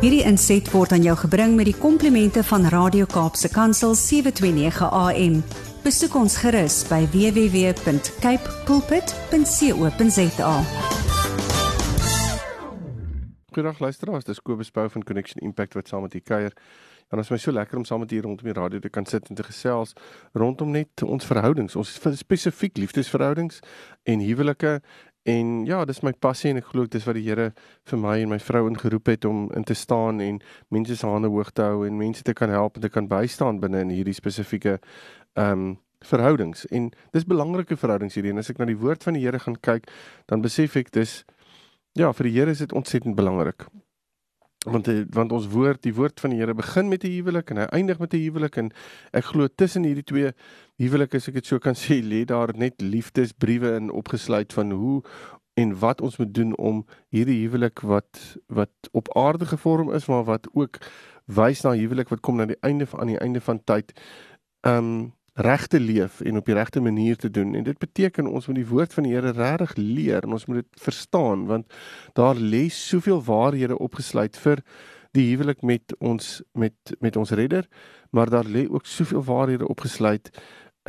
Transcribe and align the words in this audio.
Hierdie 0.00 0.22
inset 0.24 0.64
word 0.72 0.94
aan 0.96 1.02
jou 1.04 1.12
gebring 1.26 1.58
met 1.58 1.66
die 1.68 1.76
komplimente 1.76 2.40
van 2.48 2.62
Radio 2.72 3.04
Kaapse 3.04 3.50
Kansel 3.52 3.92
729 3.92 4.86
AM. 4.96 5.34
Besoek 5.84 6.14
ons 6.16 6.38
gerus 6.40 6.78
by 6.88 7.02
www.cape 7.12 8.54
pulpit.co.za. 8.64 10.54
Goeiedag 13.50 13.82
luisteraars, 13.84 14.24
dis 14.24 14.40
Kobus 14.40 14.72
Bou 14.72 14.88
van 14.88 15.04
Connection 15.04 15.44
Impact 15.44 15.76
wat 15.76 15.92
saam 15.92 16.08
met 16.08 16.16
u 16.16 16.24
kuier. 16.24 16.56
En 17.10 17.18
dit 17.18 17.26
is 17.26 17.30
my 17.34 17.40
so 17.42 17.52
lekker 17.52 17.76
om 17.76 17.84
saam 17.84 18.00
met 18.00 18.12
u 18.12 18.20
rondom 18.24 18.46
die 18.46 18.56
radio 18.56 18.78
te 18.78 18.88
kan 18.88 19.04
sit 19.04 19.28
en 19.28 19.36
te 19.36 19.44
gesels 19.44 19.92
rondom 20.32 20.70
net 20.70 21.02
ons 21.02 21.26
verhoudings, 21.26 21.76
ons 21.76 21.92
spesifiek 22.16 22.76
liefdesverhoudings 22.78 23.60
en 24.08 24.22
huwelike 24.24 24.78
En 25.28 25.64
ja, 25.66 25.84
dis 25.84 26.00
my 26.00 26.12
passie 26.16 26.50
en 26.50 26.56
ek 26.60 26.70
glo 26.72 26.88
dis 26.88 27.04
wat 27.04 27.16
die 27.18 27.26
Here 27.26 27.50
vir 27.90 28.00
my 28.00 28.16
en 28.22 28.30
my 28.32 28.38
vrou 28.40 28.64
ingeroep 28.70 29.10
het 29.12 29.26
om 29.28 29.50
in 29.56 29.66
te 29.68 29.76
staan 29.76 30.20
en 30.24 30.40
mense 30.72 30.96
se 30.96 31.06
hande 31.06 31.28
hoog 31.28 31.52
te 31.52 31.66
hou 31.66 31.84
en 31.86 31.98
mense 31.98 32.24
te 32.24 32.32
kan 32.32 32.48
help 32.48 32.76
en 32.76 32.86
te 32.86 32.88
kan 32.88 33.08
bystaan 33.08 33.60
binne 33.60 33.84
in 33.84 33.92
hierdie 33.92 34.16
spesifieke 34.16 34.78
ehm 35.36 35.52
um, 35.52 35.78
verhoudings. 36.00 36.64
En 36.72 36.86
dis 37.12 37.26
belangrike 37.28 37.76
verhoudings 37.76 38.14
hierdie 38.16 38.32
en 38.32 38.40
as 38.40 38.48
ek 38.48 38.56
na 38.56 38.64
die 38.64 38.78
woord 38.80 39.04
van 39.04 39.18
die 39.18 39.26
Here 39.26 39.38
gaan 39.38 39.58
kyk, 39.60 39.90
dan 40.32 40.40
besef 40.40 40.78
ek 40.80 40.88
dis 40.96 41.24
ja, 41.92 42.08
vir 42.16 42.24
die 42.24 42.32
Here 42.38 42.50
is 42.50 42.64
dit 42.64 42.72
ontsettend 42.72 43.18
belangrik 43.20 43.68
want 44.68 44.88
want 45.14 45.32
ons 45.32 45.46
woord 45.48 45.82
die 45.82 45.94
woord 45.94 46.20
van 46.20 46.30
die 46.30 46.38
Here 46.38 46.54
begin 46.54 46.88
met 46.88 47.04
'n 47.04 47.10
huwelik 47.10 47.50
en 47.50 47.56
hy 47.56 47.66
eindig 47.72 47.98
met 47.98 48.12
'n 48.12 48.20
huwelik 48.20 48.56
en 48.56 48.72
ek 49.12 49.24
glo 49.24 49.48
tussen 49.48 49.84
hierdie 49.84 50.04
twee 50.04 50.32
huwelike 50.76 51.16
as 51.16 51.28
ek 51.28 51.34
dit 51.34 51.46
so 51.46 51.58
kan 51.58 51.74
sê 51.84 52.02
lê 52.02 52.24
daar 52.24 52.52
net 52.56 52.80
liefdesbriewe 52.80 53.76
in 53.76 53.90
opgesluit 53.90 54.52
van 54.52 54.70
hoe 54.70 55.02
en 55.54 55.78
wat 55.78 56.00
ons 56.00 56.16
moet 56.18 56.34
doen 56.34 56.56
om 56.56 56.84
hierdie 57.08 57.40
huwelik 57.46 57.80
wat 57.80 58.36
wat 58.48 58.72
op 58.92 59.16
aarde 59.16 59.46
gevorm 59.46 59.92
is 59.92 60.06
maar 60.06 60.24
wat 60.24 60.46
ook 60.52 60.78
wys 61.24 61.62
na 61.62 61.72
huwelik 61.72 62.08
wat 62.08 62.20
kom 62.20 62.36
na 62.36 62.46
die 62.46 62.60
einde 62.60 62.86
van 62.86 63.00
aan 63.00 63.12
die 63.14 63.18
einde 63.18 63.40
van 63.40 63.64
tyd 63.64 63.92
um 64.60 65.12
reg 65.40 65.66
te 65.66 65.80
leef 65.80 66.20
en 66.20 66.36
op 66.36 66.46
die 66.46 66.54
regte 66.54 66.80
manier 66.80 67.16
te 67.16 67.30
doen. 67.30 67.54
En 67.54 67.64
dit 67.64 67.78
beteken 67.78 68.26
ons 68.26 68.46
moet 68.46 68.56
die 68.56 68.66
woord 68.66 68.94
van 68.94 69.06
die 69.06 69.14
Here 69.14 69.32
regtig 69.36 69.76
leer 69.76 70.22
en 70.22 70.36
ons 70.36 70.46
moet 70.46 70.62
dit 70.62 70.82
verstaan 70.82 71.46
want 71.50 71.72
daar 72.18 72.36
lê 72.36 72.68
soveel 72.68 73.22
waarhede 73.24 73.78
opgesluit 73.78 74.36
vir 74.36 74.62
die 75.16 75.26
huwelik 75.32 75.62
met 75.66 75.94
ons 75.98 76.40
met 76.52 76.94
met 77.00 77.16
ons 77.16 77.30
redder 77.30 77.66
maar 78.10 78.30
daar 78.30 78.46
lê 78.46 78.66
ook 78.70 78.86
soveel 78.86 79.24
waarhede 79.24 79.68
opgesluit 79.68 80.30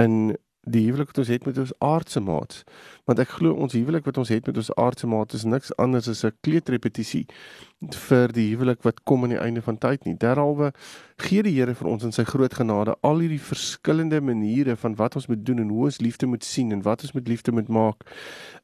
in 0.02 0.38
die 0.70 0.84
huwelik 0.86 1.08
wat 1.08 1.18
ons 1.18 1.28
het 1.28 1.46
met 1.46 1.58
ons 1.58 1.74
aardse 1.82 2.20
maats. 2.22 2.64
Want 3.10 3.20
ek 3.20 3.34
glo 3.40 3.54
ons 3.58 3.74
huwelik 3.74 4.06
wat 4.06 4.18
ons 4.22 4.30
het 4.30 4.46
met 4.46 4.58
ons 4.62 4.70
aardse 4.78 5.08
maats 5.10 5.34
is 5.34 5.44
niks 5.44 5.72
anders 5.82 6.08
as 6.08 6.24
'n 6.24 6.38
kleutrepetisie 6.42 7.26
vir 7.90 8.28
die 8.28 8.54
huwelik 8.54 8.84
wat 8.84 9.04
kom 9.04 9.24
aan 9.24 9.34
die 9.34 9.42
einde 9.42 9.62
van 9.62 9.78
tyd 9.78 10.06
nie. 10.06 10.16
Derhalwe 10.16 10.72
gee 11.18 11.42
die 11.44 11.56
Here 11.58 11.74
vir 11.74 11.88
ons 11.88 12.04
in 12.04 12.12
sy 12.12 12.24
groot 12.24 12.54
genade 12.54 12.96
al 13.02 13.20
hierdie 13.20 13.42
verskillende 13.42 14.22
maniere 14.22 14.76
van 14.76 14.96
wat 14.96 15.16
ons 15.16 15.28
moet 15.28 15.46
doen 15.46 15.60
en 15.60 15.70
hoe 15.70 15.86
ons 15.86 16.00
liefde 16.00 16.26
moet 16.26 16.44
sien 16.44 16.72
en 16.72 16.82
wat 16.82 17.02
ons 17.02 17.14
met 17.14 17.28
liefde 17.28 17.52
moet 17.52 17.68
maak 17.68 18.04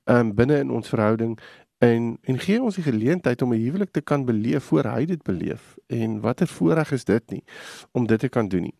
um 0.06 0.36
binne 0.36 0.60
in 0.60 0.70
ons 0.72 0.90
verhouding 0.90 1.40
en 1.80 2.18
en 2.24 2.40
gee 2.40 2.62
ons 2.62 2.76
die 2.76 2.84
geleentheid 2.84 3.42
om 3.42 3.54
'n 3.54 3.62
huwelik 3.62 3.92
te 3.92 4.02
kan 4.02 4.26
beleef 4.26 4.64
voor 4.64 4.84
hy 4.84 5.06
dit 5.06 5.24
beleef. 5.24 5.76
En 5.88 6.22
watter 6.22 6.48
voorreg 6.48 6.92
is 6.92 7.04
dit 7.04 7.30
nie 7.30 7.44
om 7.92 8.06
dit 8.06 8.20
te 8.20 8.30
kan 8.30 8.48
doen 8.48 8.62
nie. 8.62 8.76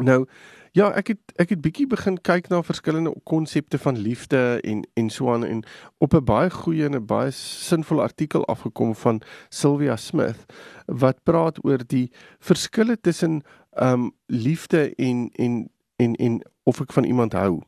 Nou 0.00 0.26
Ja, 0.72 0.86
ek 0.96 1.10
het 1.12 1.32
ek 1.36 1.50
het 1.52 1.60
bietjie 1.60 1.84
begin 1.86 2.14
kyk 2.24 2.46
na 2.48 2.62
verskillende 2.64 3.12
konsepte 3.28 3.76
van 3.78 3.98
liefde 4.00 4.60
en 4.64 4.80
en 4.96 5.10
so 5.12 5.28
aan 5.32 5.44
en 5.44 5.60
op 6.00 6.14
'n 6.14 6.24
baie 6.24 6.50
goeie 6.50 6.84
en 6.84 6.96
'n 6.96 7.06
baie 7.06 7.30
sinvolle 7.30 8.02
artikel 8.02 8.46
afgekom 8.46 8.94
van 8.94 9.20
Sylvia 9.48 9.96
Smith 9.96 10.44
wat 10.86 11.22
praat 11.22 11.64
oor 11.64 11.78
die 11.86 12.10
verskille 12.38 13.00
tussen 13.00 13.42
um 13.82 14.12
liefde 14.26 14.94
en 14.94 15.30
en 15.32 15.70
en 15.96 16.14
en 16.14 16.42
of 16.62 16.80
ek 16.80 16.92
van 16.92 17.04
iemand 17.04 17.32
hou. 17.32 17.60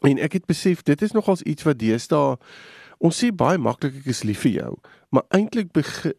En 0.00 0.18
ek 0.18 0.32
het 0.32 0.46
besef 0.46 0.82
dit 0.82 1.02
is 1.02 1.12
nogals 1.12 1.42
iets 1.42 1.62
wat 1.62 1.78
deesdae 1.78 2.38
Ons 2.98 3.18
sê 3.20 3.28
baie 3.28 3.58
maklik 3.60 3.98
ek 4.00 4.06
is 4.08 4.22
lief 4.24 4.46
vir 4.46 4.52
jou, 4.54 4.70
maar 5.08 5.22
eintlik 5.28 5.72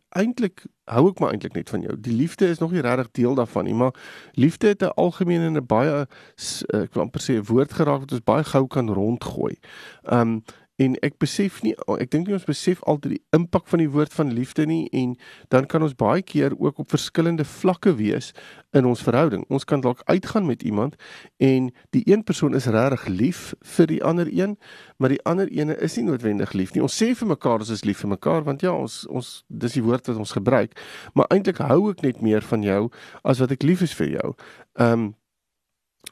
eintlik 0.09 0.65
hou 0.87 1.09
ek 1.09 1.19
maar 1.19 1.31
eintlik 1.31 1.53
net 1.53 1.69
van 1.69 1.81
jou. 1.81 1.95
Die 1.99 2.15
liefde 2.15 2.47
is 2.47 2.59
nog 2.59 2.71
nie 2.71 2.81
regtig 2.81 3.11
deel 3.11 3.35
daarvan 3.35 3.67
nie, 3.67 3.73
maar 3.73 3.93
liefde 4.33 4.67
het 4.67 4.83
'n 4.83 4.95
algemene 4.95 5.45
en 5.45 5.57
'n 5.57 5.65
baie 5.65 6.07
ek 6.73 6.93
wil 6.93 7.03
amper 7.03 7.21
sê 7.21 7.35
'n 7.35 7.45
woord 7.45 7.73
geraak 7.73 7.99
wat 7.99 8.11
ons 8.11 8.23
baie 8.23 8.43
gou 8.43 8.67
kan 8.67 8.89
rondgooi. 8.89 9.57
Um 10.03 10.43
En 10.77 10.93
ek 11.01 11.15
besef 11.17 11.63
nie 11.65 11.73
ek 11.97 12.11
dink 12.13 12.27
nie 12.29 12.35
ons 12.37 12.45
besef 12.45 12.83
altyd 12.85 13.15
die 13.15 13.23
impak 13.33 13.65
van 13.71 13.81
die 13.81 13.89
woord 13.89 14.13
van 14.13 14.33
liefde 14.37 14.67
nie 14.69 14.85
en 14.93 15.15
dan 15.53 15.65
kan 15.65 15.81
ons 15.81 15.95
baie 15.97 16.21
keer 16.21 16.53
ook 16.53 16.83
op 16.83 16.93
verskillende 16.93 17.45
vlakke 17.49 17.95
wees 17.97 18.29
in 18.77 18.85
ons 18.85 19.01
verhouding. 19.01 19.45
Ons 19.49 19.65
kan 19.65 19.81
dalk 19.81 20.03
uitgaan 20.05 20.45
met 20.45 20.61
iemand 20.61 20.95
en 21.41 21.71
die 21.97 22.03
een 22.05 22.21
persoon 22.23 22.53
is 22.53 22.69
regtig 22.69 23.07
lief 23.09 23.41
vir 23.77 23.89
die 23.89 24.03
ander 24.05 24.29
een, 24.29 24.57
maar 25.01 25.15
die 25.15 25.21
ander 25.25 25.49
ene 25.49 25.79
is 25.81 25.97
nie 25.97 26.05
noodwendig 26.11 26.53
lief 26.53 26.75
nie. 26.75 26.85
Ons 26.85 27.01
sê 27.01 27.13
vir 27.17 27.33
mekaar 27.33 27.65
ons 27.65 27.73
is 27.73 27.85
lief 27.87 28.05
vir 28.05 28.13
mekaar 28.13 28.45
want 28.45 28.61
ja, 28.61 28.75
ons 28.77 29.05
ons 29.09 29.33
dis 29.47 29.79
die 29.79 29.85
woord 29.85 30.05
wat 30.11 30.21
ons 30.21 30.37
gebruik, 30.37 30.77
maar 31.17 31.29
eintlik 31.33 31.63
hou 31.65 31.87
ek 31.89 32.05
net 32.05 32.21
meer 32.21 32.45
van 32.45 32.61
jou 32.61 32.83
as 33.25 33.41
wat 33.41 33.57
ek 33.57 33.65
lief 33.65 33.81
is 33.81 33.97
vir 33.97 34.19
jou. 34.19 34.35
Ehm 34.77 35.07
um, 35.07 35.15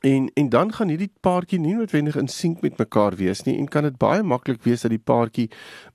En 0.05 0.29
en 0.33 0.49
dan 0.49 0.73
gaan 0.73 0.91
hierdie 0.93 1.13
paartjie 1.25 1.59
nie 1.59 1.73
noodwendig 1.73 2.15
in 2.21 2.27
sink 2.29 2.61
met 2.61 2.77
mekaar 2.77 3.15
wees 3.17 3.41
nie 3.47 3.55
en 3.57 3.69
kan 3.73 3.87
dit 3.87 3.97
baie 3.97 4.23
maklik 4.23 4.61
wees 4.63 4.83
dat 4.85 4.93
die 4.93 5.01
paartjie 5.11 5.47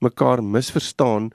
mekaar 0.03 0.43
misverstaan 0.43 1.29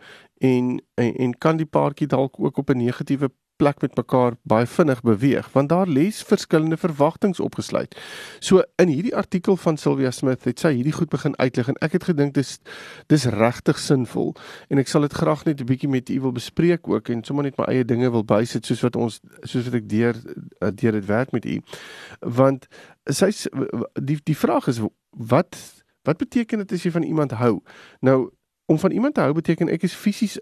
en 0.44 0.74
en, 0.94 1.14
en 1.14 1.32
kan 1.38 1.56
die 1.56 1.68
paartjie 1.78 2.08
dalk 2.12 2.36
ook 2.40 2.60
op 2.60 2.70
'n 2.70 2.84
negatiewe 2.84 3.30
plek 3.56 3.80
met 3.80 3.96
mekaar 3.96 4.36
baie 4.42 4.66
vinnig 4.66 5.00
beweeg 5.00 5.48
want 5.52 5.68
daar 5.68 5.88
lê 5.88 6.06
verskillende 6.12 6.76
verwagtinge 6.76 7.42
opgesluit. 7.42 7.96
So 8.38 8.62
in 8.76 8.88
hierdie 8.88 9.16
artikel 9.16 9.56
van 9.56 9.76
Sylvia 9.76 10.10
Smith 10.10 10.44
het 10.44 10.60
sy 10.60 10.72
hierdie 10.76 10.92
goed 10.92 11.08
begin 11.08 11.36
uitlig 11.38 11.68
en 11.68 11.78
ek 11.84 11.96
het 11.98 12.08
gedink 12.10 12.34
dis 12.34 12.58
dis 13.12 13.24
regtig 13.24 13.78
sinvol 13.78 14.34
en 14.68 14.78
ek 14.82 14.88
sal 14.88 15.06
dit 15.06 15.12
graag 15.12 15.44
net 15.44 15.60
'n 15.60 15.68
bietjie 15.68 15.88
met 15.88 16.08
u 16.08 16.20
wil 16.20 16.32
bespreek 16.32 16.88
ook 16.88 17.08
en 17.08 17.24
sommer 17.24 17.44
net 17.44 17.58
my 17.58 17.64
eie 17.64 17.84
dinge 17.84 18.10
wil 18.10 18.24
bysit 18.24 18.66
soos 18.66 18.80
wat 18.80 18.96
ons 18.96 19.20
soos 19.42 19.64
wat 19.64 19.74
ek 19.74 19.88
deur 19.88 20.14
deur 20.60 20.92
dit 20.92 21.06
werk 21.06 21.32
met 21.32 21.44
u. 21.44 21.60
Want 22.20 22.66
sy 23.06 23.30
die 23.94 24.20
die 24.24 24.36
vraag 24.36 24.68
is 24.68 24.80
wat 25.10 25.56
wat 26.04 26.18
beteken 26.18 26.58
dit 26.58 26.72
as 26.72 26.82
jy 26.82 26.90
van 26.90 27.02
iemand 27.02 27.32
hou? 27.32 27.62
Nou 28.00 28.30
om 28.66 28.78
van 28.78 28.90
iemand 28.90 29.14
te 29.14 29.20
hou 29.20 29.32
beteken 29.32 29.68
ek 29.68 29.82
is 29.82 29.94
fisies 29.94 30.38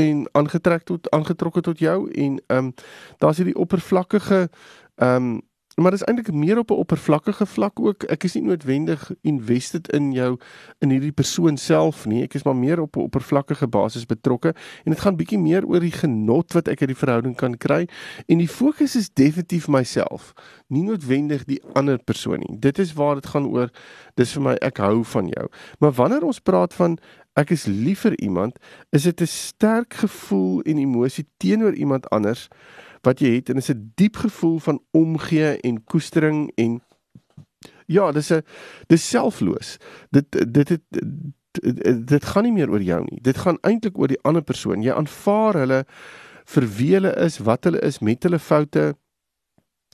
en 0.00 0.24
aangetrek 0.32 0.88
tot 0.88 1.10
aangetrokke 1.10 1.60
tot 1.60 1.78
jou 1.78 1.98
en 2.10 2.40
ehm 2.46 2.64
um, 2.64 2.74
daar's 3.18 3.36
hierdie 3.42 3.56
oppervlakkige 3.56 4.48
ehm 4.96 5.16
um, 5.16 5.40
maar 5.80 5.90
dit 5.90 6.00
is 6.00 6.06
eintlik 6.06 6.34
meer 6.34 6.58
op 6.58 6.70
'n 6.70 6.74
oppervlakkige 6.74 7.46
vlak 7.46 7.80
ook. 7.80 8.02
Ek 8.02 8.24
is 8.24 8.32
nie 8.34 8.42
noodwendig 8.42 9.10
invested 9.20 9.92
in 9.92 10.12
jou 10.12 10.38
in 10.78 10.90
hierdie 10.90 11.12
persoon 11.12 11.56
self 11.56 12.06
nie. 12.06 12.22
Ek 12.22 12.34
is 12.34 12.42
maar 12.42 12.56
meer 12.56 12.80
op 12.80 12.96
'n 12.96 13.00
oppervlakkige 13.00 13.68
basis 13.68 14.06
betrokke 14.06 14.48
en 14.84 14.92
dit 14.92 15.00
gaan 15.00 15.16
bietjie 15.16 15.38
meer 15.38 15.66
oor 15.66 15.80
die 15.80 15.92
genot 15.92 16.52
wat 16.52 16.68
ek 16.68 16.80
uit 16.80 16.88
die 16.88 17.04
verhouding 17.04 17.36
kan 17.36 17.56
kry 17.56 17.88
en 18.26 18.38
die 18.38 18.48
fokus 18.48 18.96
is 18.96 19.10
definitief 19.12 19.68
myself, 19.68 20.32
nie 20.66 20.82
noodwendig 20.82 21.44
die 21.44 21.62
ander 21.72 21.98
persoon 21.98 22.38
nie. 22.38 22.58
Dit 22.58 22.78
is 22.78 22.92
waar 22.92 23.14
dit 23.14 23.26
gaan 23.26 23.46
oor. 23.46 23.70
Dis 24.14 24.32
vir 24.32 24.42
my 24.42 24.54
ek 24.54 24.76
hou 24.76 25.04
van 25.04 25.26
jou. 25.26 25.48
Maar 25.78 25.92
wanneer 25.92 26.22
ons 26.22 26.40
praat 26.40 26.74
van 26.74 26.98
ek 27.38 27.50
is 27.50 27.66
lief 27.66 28.00
vir 28.00 28.18
iemand, 28.20 28.58
is 28.90 29.02
dit 29.02 29.20
'n 29.20 29.26
sterk 29.26 29.94
gevoel 29.94 30.62
en 30.62 30.78
emosie 30.78 31.26
teenoor 31.36 31.74
iemand 31.74 32.08
anders 32.10 32.48
wat 33.02 33.20
jy 33.20 33.34
het 33.34 33.48
en 33.48 33.56
is 33.56 33.70
'n 33.70 33.92
diep 33.94 34.16
gevoel 34.16 34.58
van 34.58 34.80
omgee 34.90 35.60
en 35.60 35.84
koestering 35.84 36.52
en 36.54 36.80
ja, 37.86 38.12
dis 38.12 38.30
'n 38.30 38.42
dis 38.86 39.08
selfloos. 39.08 39.76
Dit 40.10 40.26
dit 40.30 40.68
het 40.68 40.82
dit, 40.90 42.08
dit 42.08 42.24
gaan 42.24 42.42
nie 42.42 42.52
meer 42.52 42.70
oor 42.70 42.82
jou 42.82 43.04
nie. 43.10 43.20
Dit 43.22 43.38
gaan 43.38 43.58
eintlik 43.60 43.98
oor 43.98 44.08
die 44.08 44.22
ander 44.22 44.42
persoon. 44.42 44.82
Jy 44.82 44.92
aanvaar 44.92 45.54
hulle 45.54 45.84
vir 46.44 46.66
wie 46.76 46.92
hulle 46.94 47.14
is, 47.16 47.38
wat 47.38 47.64
hulle 47.64 47.80
is 47.80 47.98
met 47.98 48.22
hulle 48.22 48.38
foute 48.38 48.94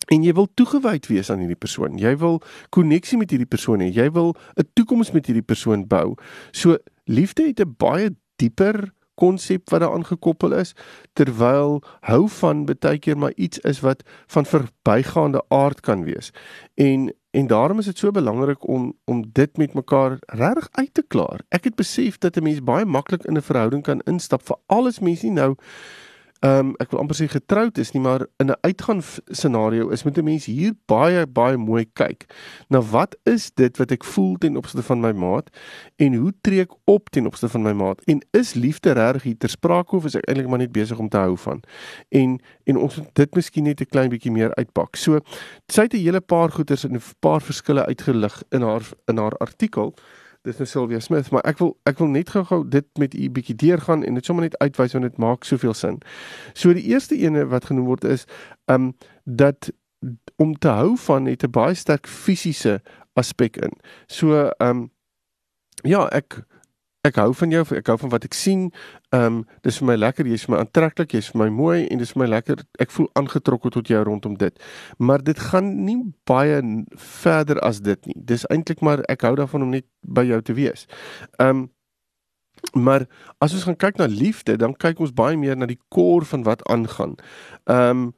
en 0.07 0.23
jy 0.23 0.33
wil 0.33 0.49
toegewyd 0.55 1.07
wees 1.07 1.31
aan 1.31 1.43
hierdie 1.43 1.59
persoon. 1.59 1.99
Jy 1.99 2.17
wil 2.23 2.43
koneksie 2.71 3.19
met 3.19 3.31
hierdie 3.31 3.49
persoon 3.49 3.81
hê. 3.81 3.91
Jy 3.91 4.11
wil 4.11 4.37
'n 4.57 4.69
toekoms 4.75 5.13
met 5.13 5.27
hierdie 5.27 5.47
persoon 5.47 5.87
bou. 5.87 6.15
So 6.53 6.79
liefde 7.07 7.47
het 7.47 7.61
'n 7.61 7.75
baie 7.79 8.15
dieper 8.37 8.93
konsep 9.15 9.71
wat 9.71 9.81
daaraan 9.81 10.05
gekoppel 10.05 10.53
is 10.53 10.75
terwyl 11.13 11.83
hou 12.01 12.29
van 12.29 12.65
baie 12.65 12.99
keer 12.99 13.19
maar 13.19 13.33
iets 13.37 13.59
is 13.59 13.81
wat 13.81 14.03
van 14.27 14.47
verbygaande 14.47 15.43
aard 15.49 15.81
kan 15.81 16.05
wees. 16.05 16.33
En 16.75 17.13
en 17.31 17.47
daarom 17.47 17.79
is 17.79 17.85
dit 17.85 17.99
so 17.99 18.11
belangrik 18.11 18.69
om 18.69 18.95
om 19.05 19.25
dit 19.33 19.57
met 19.57 19.75
mekaar 19.75 20.17
reg 20.27 20.69
uit 20.71 20.95
te 20.95 21.05
klaar. 21.09 21.41
Ek 21.49 21.65
het 21.65 21.75
besef 21.75 22.19
dat 22.19 22.37
'n 22.37 22.43
mens 22.43 22.63
baie 22.63 22.85
maklik 22.85 23.25
in 23.25 23.37
'n 23.37 23.43
verhouding 23.43 23.83
kan 23.83 24.01
instap 24.01 24.43
vir 24.47 24.57
alles 24.67 25.01
mense 25.01 25.27
nie 25.27 25.35
nou 25.35 25.57
ehm 26.41 26.59
um, 26.59 26.75
ek 26.83 26.91
wil 26.93 27.01
amper 27.01 27.17
sê 27.17 27.27
getroud 27.33 27.79
is 27.79 27.93
nie, 27.95 28.03
maar 28.03 28.27
in 28.43 28.51
'n 28.51 28.61
uitgaan 28.61 29.03
scenario 29.33 29.89
is 29.89 30.03
met 30.05 30.19
'n 30.19 30.25
mens 30.25 30.45
hier 30.45 30.73
baie 30.87 31.27
baie 31.27 31.57
mooi 31.57 31.87
kyk 31.93 32.27
na 32.69 32.81
wat 32.81 33.17
is 33.25 33.51
dit 33.55 33.77
wat 33.77 33.91
ek 33.91 34.05
voel 34.05 34.37
ten 34.37 34.57
opsigte 34.57 34.83
van 34.83 35.01
my 35.01 35.13
maat 35.13 35.49
en 35.97 36.15
hoe 36.15 36.33
tree 36.41 36.61
ek 36.61 36.73
op 36.85 37.09
ten 37.11 37.27
opsigte 37.27 37.49
van 37.49 37.63
my 37.63 37.73
maat? 37.73 38.01
En 38.05 38.21
is 38.31 38.55
liefde 38.55 38.93
reg 38.93 39.23
hier 39.23 39.39
ter 39.39 39.49
sprake 39.49 39.97
of 39.97 40.05
is 40.05 40.15
ek 40.15 40.29
eintlik 40.29 40.49
maar 40.49 40.59
net 40.59 40.73
besig 40.73 40.99
om 40.99 41.09
te 41.09 41.17
hou 41.17 41.37
van? 41.37 41.63
En 42.09 42.41
en 42.65 42.77
ons 42.77 42.97
moet 42.97 43.15
dit 43.15 43.35
miskien 43.35 43.65
net 43.65 43.81
'n 43.81 43.87
klein 43.87 44.11
bietjie 44.11 44.33
meer 44.33 44.55
uitpak. 44.55 44.97
So 44.97 45.21
sy 45.69 45.83
het 45.83 45.95
'n 45.95 46.05
hele 46.05 46.21
paar 46.21 46.51
goeters 46.51 46.85
en 46.85 46.95
'n 46.95 47.03
paar 47.21 47.41
verskille 47.41 47.87
uitgelig 47.87 48.43
in 48.51 48.63
haar 48.63 48.83
in 49.07 49.17
haar 49.17 49.37
artikel 49.39 49.95
dis 50.47 50.61
nou 50.61 50.67
Sylvia 50.71 51.01
Smith, 51.03 51.31
maar 51.35 51.45
ek 51.49 51.59
wil 51.63 51.73
ek 51.91 51.99
wil 52.03 52.11
net 52.13 52.31
gou-gou 52.35 52.63
dit 52.71 52.87
met 53.01 53.15
u 53.15 53.29
bietjie 53.35 53.57
deurgaan 53.59 54.05
en 54.07 54.19
dit 54.19 54.27
sommer 54.27 54.47
net 54.47 54.59
uitwys 54.63 54.95
want 54.97 55.07
dit 55.09 55.19
maak 55.23 55.47
soveel 55.49 55.75
sin. 55.75 55.99
So 56.55 56.75
die 56.77 56.87
eerste 56.93 57.19
ene 57.19 57.47
wat 57.51 57.69
genoem 57.71 57.89
word 57.91 58.07
is 58.07 58.27
um 58.73 58.93
dat 59.25 59.71
om 60.43 60.55
te 60.59 60.71
hou 60.71 60.95
van 61.07 61.27
het 61.27 61.43
'n 61.43 61.51
baie 61.51 61.75
sterk 61.75 62.07
fisiese 62.07 62.81
aspek 63.15 63.57
in. 63.57 63.73
So 64.07 64.51
um 64.63 64.91
ja, 65.83 66.07
ek 66.13 66.45
ek 67.07 67.21
hou 67.23 67.31
van 67.39 67.55
jou, 67.55 67.63
ek 67.79 67.91
hou 67.91 67.97
van 68.03 68.13
wat 68.13 68.27
ek 68.29 68.37
sien. 68.37 68.67
Ehm 69.15 69.27
um, 69.27 69.39
dis 69.65 69.79
vir 69.81 69.89
my 69.91 69.97
lekker, 69.99 70.27
jy's 70.29 70.47
vir 70.47 70.57
my 70.57 70.61
aantreklik, 70.65 71.15
jy's 71.17 71.31
vir 71.33 71.41
my 71.45 71.49
mooi 71.55 71.87
en 71.87 72.03
dis 72.03 72.13
vir 72.15 72.23
my 72.25 72.29
lekker. 72.35 72.65
Ek 72.83 72.93
voel 72.95 73.09
aangetrokke 73.19 73.73
tot 73.75 73.89
jou 73.93 74.03
rondom 74.05 74.37
dit. 74.41 74.59
Maar 74.99 75.25
dit 75.25 75.41
gaan 75.51 75.71
nie 75.87 75.99
baie 76.29 76.61
verder 76.97 77.61
as 77.67 77.81
dit 77.81 78.11
nie. 78.11 78.19
Dis 78.33 78.47
eintlik 78.51 78.83
maar 78.83 79.05
ek 79.13 79.27
hou 79.29 79.35
daarvan 79.39 79.67
om 79.67 79.73
net 79.77 79.87
by 80.03 80.27
jou 80.29 80.43
te 80.43 80.59
wees. 80.59 80.87
Ehm 81.39 81.65
um, 81.65 81.65
maar 82.73 83.05
as 83.39 83.53
ons 83.53 83.67
gaan 83.69 83.77
kyk 83.77 83.99
na 84.01 84.07
liefde, 84.11 84.57
dan 84.57 84.75
kyk 84.75 84.99
ons 85.01 85.13
baie 85.15 85.37
meer 85.37 85.57
na 85.57 85.69
die 85.69 85.79
kor 85.93 86.25
van 86.25 86.43
wat 86.43 86.65
aangaan. 86.69 87.17
Ehm 87.65 88.07
um, 88.07 88.15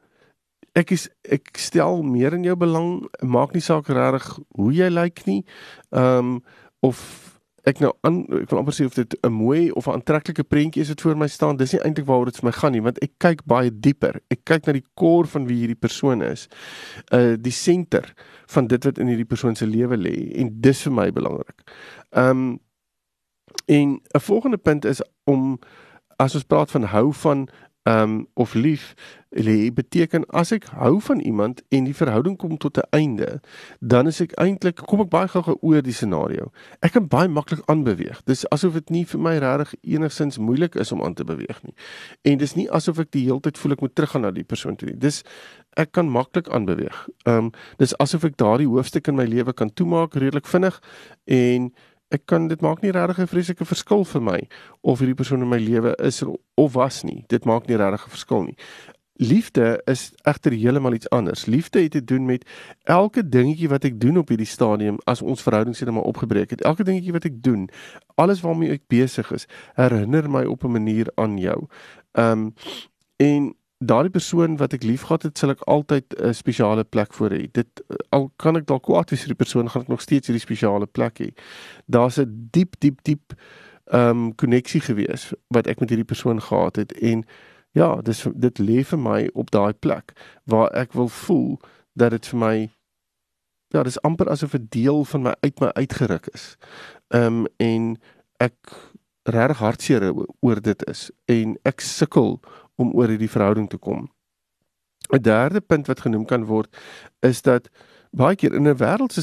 ek 0.79 0.93
is 0.94 1.08
ek 1.26 1.56
stel 1.58 2.05
meer 2.06 2.37
in 2.37 2.44
jou 2.46 2.55
belang, 2.56 3.08
maak 3.25 3.55
nie 3.56 3.64
saak 3.64 3.88
regtig 3.90 4.29
hoe 4.55 4.70
jy 4.73 4.90
lyk 4.93 5.25
nie. 5.26 5.43
Ehm 5.90 6.38
um, 6.38 6.40
of 6.87 7.38
ek 7.66 7.81
nou 7.82 7.93
aan 8.06 8.20
ek 8.40 8.50
wil 8.52 8.60
amper 8.60 8.76
sê 8.76 8.87
of 8.87 8.94
dit 8.94 9.16
'n 9.22 9.32
mooi 9.32 9.70
of 9.70 9.87
'n 9.87 9.99
aantreklike 9.99 10.44
prentjie 10.44 10.82
is 10.82 10.88
wat 10.88 11.00
voor 11.00 11.16
my 11.16 11.26
staan. 11.26 11.56
Dis 11.56 11.72
nie 11.72 11.81
eintlik 11.81 12.06
waaroor 12.06 12.31
dit 12.31 12.37
vir 12.37 12.44
my 12.44 12.52
gaan 12.52 12.72
nie, 12.72 12.82
want 12.82 12.99
ek 13.02 13.12
kyk 13.19 13.44
baie 13.44 13.70
dieper. 13.70 14.20
Ek 14.31 14.44
kyk 14.44 14.66
na 14.66 14.72
die 14.72 14.84
kor 14.94 15.26
van 15.26 15.46
wie 15.46 15.58
hierdie 15.58 15.81
persoon 15.81 16.22
is. 16.22 16.49
Uh 17.12 17.37
die 17.37 17.52
senter 17.52 18.14
van 18.46 18.66
dit 18.66 18.84
wat 18.84 18.99
in 18.99 19.06
hierdie 19.06 19.28
persoon 19.28 19.55
se 19.56 19.66
lewe 19.66 19.96
lê 19.96 20.32
en 20.38 20.60
dis 20.60 20.82
vir 20.82 20.93
my 20.93 21.10
belangrik. 21.10 21.60
Um 22.12 22.60
en 23.66 24.00
'n 24.14 24.20
volgende 24.20 24.58
punt 24.58 24.84
is 24.84 25.02
om 25.25 25.58
as 26.16 26.34
ons 26.34 26.44
praat 26.44 26.70
van 26.70 26.82
hou 26.82 27.12
van 27.12 27.49
um 27.88 28.26
of 28.35 28.55
lief 28.55 28.94
lê 29.29 29.69
beteken 29.73 30.25
as 30.32 30.52
ek 30.52 30.70
hou 30.73 30.99
van 31.05 31.20
iemand 31.20 31.61
en 31.69 31.85
die 31.85 31.96
verhouding 31.96 32.37
kom 32.40 32.56
tot 32.56 32.79
'n 32.79 32.88
einde, 32.90 33.40
dan 33.81 34.06
is 34.06 34.20
ek 34.20 34.32
eintlik 34.40 34.76
kom 34.76 35.00
ek 35.00 35.11
baie 35.11 35.29
gou 35.29 35.56
oor 35.61 35.82
die 35.82 35.93
scenario. 35.93 36.50
Ek 36.81 36.93
kan 36.93 37.08
baie 37.08 37.29
maklik 37.29 37.61
aanbeweeg. 37.67 38.23
Dis 38.25 38.49
asof 38.49 38.73
dit 38.73 38.90
nie 38.90 39.05
vir 39.05 39.20
my 39.20 39.38
regtig 39.38 39.75
enigsins 39.82 40.38
moeilik 40.38 40.75
is 40.75 40.93
om 40.93 41.02
aan 41.02 41.14
te 41.14 41.25
beweeg 41.25 41.62
nie. 41.62 41.75
En 42.23 42.38
dis 42.38 42.55
nie 42.55 42.70
asof 42.70 42.99
ek 42.99 43.11
die 43.11 43.25
hele 43.25 43.40
tyd 43.40 43.58
voel 43.58 43.73
ek 43.73 43.81
moet 43.81 43.94
teruggaan 43.94 44.23
na 44.23 44.31
die 44.31 44.44
persoon 44.44 44.76
toe 44.76 44.88
nie. 44.88 44.99
Dis 44.99 45.23
ek 45.76 45.93
kan 45.93 46.11
maklik 46.11 46.49
aanbeweeg. 46.49 47.08
Um 47.26 47.52
dis 47.76 47.94
asof 47.99 48.25
ek 48.25 48.37
daardie 48.37 48.69
hoofstuk 48.69 49.08
in 49.08 49.17
my 49.17 49.25
lewe 49.25 49.52
kan 49.52 49.70
toemaak 49.70 50.14
redelik 50.14 50.46
vinnig 50.46 50.81
en 51.26 51.73
ek 52.08 52.26
kan 52.26 52.49
dit 52.49 52.60
maak 52.60 52.82
nie 52.82 52.93
regtig 52.93 53.19
'n 53.19 53.26
vreeslike 53.26 53.64
verskil 53.64 54.05
vir 54.05 54.22
my 54.22 54.40
of 54.81 54.99
hierdie 54.99 55.14
persoon 55.19 55.43
in 55.43 55.49
my 55.49 55.58
lewe 55.58 55.94
is 55.99 56.22
of 56.55 56.72
was 56.72 57.02
nie. 57.02 57.25
Dit 57.28 57.44
maak 57.44 57.66
nie 57.69 57.76
regtig 57.76 58.06
'n 58.06 58.10
verskil 58.10 58.43
nie. 58.43 58.56
Liefde 59.20 59.82
is 59.84 60.12
egter 60.22 60.52
heeltemal 60.52 60.93
iets 60.93 61.10
anders. 61.10 61.46
Liefde 61.46 61.82
het 61.82 61.90
te 61.90 62.05
doen 62.05 62.25
met 62.25 62.46
elke 62.84 63.28
dingetjie 63.28 63.69
wat 63.69 63.84
ek 63.84 64.00
doen 64.00 64.19
op 64.19 64.28
hierdie 64.28 64.46
stadium 64.46 64.99
as 65.05 65.22
ons 65.22 65.43
verhouding 65.43 65.81
net 65.81 65.90
maar 65.90 66.06
opgebreek 66.06 66.50
het. 66.50 66.62
Elke 66.62 66.84
dingetjie 66.84 67.12
wat 67.12 67.25
ek 67.25 67.43
doen, 67.43 67.69
alles 68.14 68.40
waarmee 68.40 68.70
ek 68.70 68.87
besig 68.87 69.32
is, 69.32 69.46
herinner 69.75 70.31
my 70.31 70.44
op 70.44 70.64
'n 70.64 70.70
manier 70.70 71.11
aan 71.14 71.38
jou. 71.38 71.66
Ehm 72.12 72.31
um, 72.31 72.54
en 73.16 73.54
daardie 73.78 74.10
persoon 74.10 74.56
wat 74.58 74.72
ek 74.75 74.82
liefgehad 74.82 75.22
het, 75.22 75.38
sal 75.38 75.50
ek 75.54 75.62
altyd 75.70 76.14
'n 76.19 76.34
spesiale 76.34 76.84
plek 76.84 77.14
vir 77.14 77.30
hê. 77.30 77.52
Dit 77.52 77.82
al 78.10 78.30
kan 78.36 78.56
ek 78.56 78.66
dalk 78.66 78.82
kwaad 78.82 79.10
wees 79.10 79.22
vir 79.22 79.34
die 79.34 79.44
persoon, 79.44 79.70
gaan 79.70 79.82
ek 79.82 79.88
nog 79.88 80.00
steeds 80.00 80.26
hierdie 80.26 80.42
spesiale 80.42 80.86
plek 80.86 81.19
hê. 81.19 81.30
Daar's 81.86 82.19
'n 82.19 82.48
diep 82.52 82.75
diep 82.80 83.02
diep 83.02 83.34
ehm 83.92 84.10
um, 84.10 84.34
koneksie 84.34 84.80
gewees 84.80 85.32
wat 85.48 85.66
ek 85.66 85.80
met 85.80 85.88
hierdie 85.88 86.04
persoon 86.04 86.40
gehad 86.40 86.76
het 86.76 86.92
en 86.92 87.25
ja, 87.72 88.00
dis 88.02 88.26
dit 88.34 88.58
lê 88.58 88.84
vir 88.84 88.98
my 88.98 89.30
op 89.34 89.50
daai 89.50 89.72
plek 89.72 90.12
waar 90.44 90.70
ek 90.75 90.92
wil 90.92 91.08
voel 91.08 91.58
dat 91.94 92.10
dit 92.10 92.26
vir 92.26 92.38
my 92.38 92.70
ja, 93.69 93.82
dis 93.82 94.00
amper 94.02 94.28
asof 94.28 94.54
'n 94.54 94.66
deel 94.69 95.04
van 95.04 95.22
my 95.22 95.34
uit 95.40 95.60
my 95.60 95.70
uitgeruk 95.72 96.26
is. 96.26 96.56
Ehm 97.08 97.26
um, 97.26 97.46
en 97.56 97.96
ek 98.36 98.56
regtig 99.22 99.58
hartseer 99.58 100.12
oor 100.40 100.60
dit 100.60 100.84
is 100.88 101.10
en 101.25 101.56
ek 101.62 101.80
sukkel 101.80 102.40
om 102.78 102.94
oor 102.94 103.10
hierdie 103.12 103.30
verhouding 103.30 103.69
te 103.69 103.78
kom. 103.78 104.08
'n 105.08 105.22
Derde 105.22 105.60
punt 105.60 105.86
wat 105.86 106.00
genoem 106.00 106.25
kan 106.25 106.44
word 106.44 106.76
is 107.20 107.42
dat 107.42 107.69
baie 108.10 108.36
keer 108.36 108.54
in 108.54 108.66
'n 108.69 108.76
wêreldse 108.76 109.22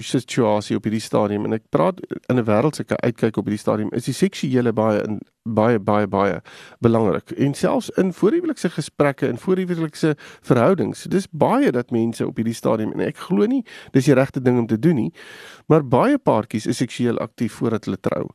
situasie 0.00 0.76
op 0.76 0.82
hierdie 0.84 1.00
stadium 1.00 1.44
en 1.44 1.52
ek 1.52 1.62
praat 1.70 2.00
in 2.28 2.38
'n 2.38 2.44
wêreldse 2.44 2.84
uitkyk 2.86 3.36
op 3.36 3.46
hierdie 3.46 3.58
stadium 3.58 3.88
is 3.92 4.04
die 4.04 4.14
seksuele 4.14 4.72
baie 4.72 5.02
in 5.02 5.20
baie 5.42 5.78
baie 5.78 6.06
baie 6.06 6.42
belangrik 6.80 7.30
en 7.30 7.54
selfs 7.54 7.90
in 7.90 8.12
voorhuwelikse 8.12 8.70
gesprekke 8.70 9.28
en 9.28 9.38
voorhuwelikse 9.38 10.16
verhoudings 10.42 11.04
dis 11.04 11.26
baie 11.30 11.70
dat 11.70 11.90
mense 11.90 12.26
op 12.26 12.36
hierdie 12.36 12.54
stadium 12.54 12.92
en 12.92 13.00
ek 13.00 13.16
glo 13.16 13.46
nie 13.46 13.64
dis 13.92 14.04
die 14.04 14.14
regte 14.14 14.40
ding 14.42 14.58
om 14.58 14.66
te 14.66 14.78
doen 14.78 14.94
nie 14.94 15.12
maar 15.66 15.84
baie 15.84 16.18
paartjies 16.18 16.66
is 16.66 16.76
seksueel 16.76 17.18
aktief 17.18 17.52
voordat 17.52 17.84
hulle 17.84 18.00
trou 18.00 18.30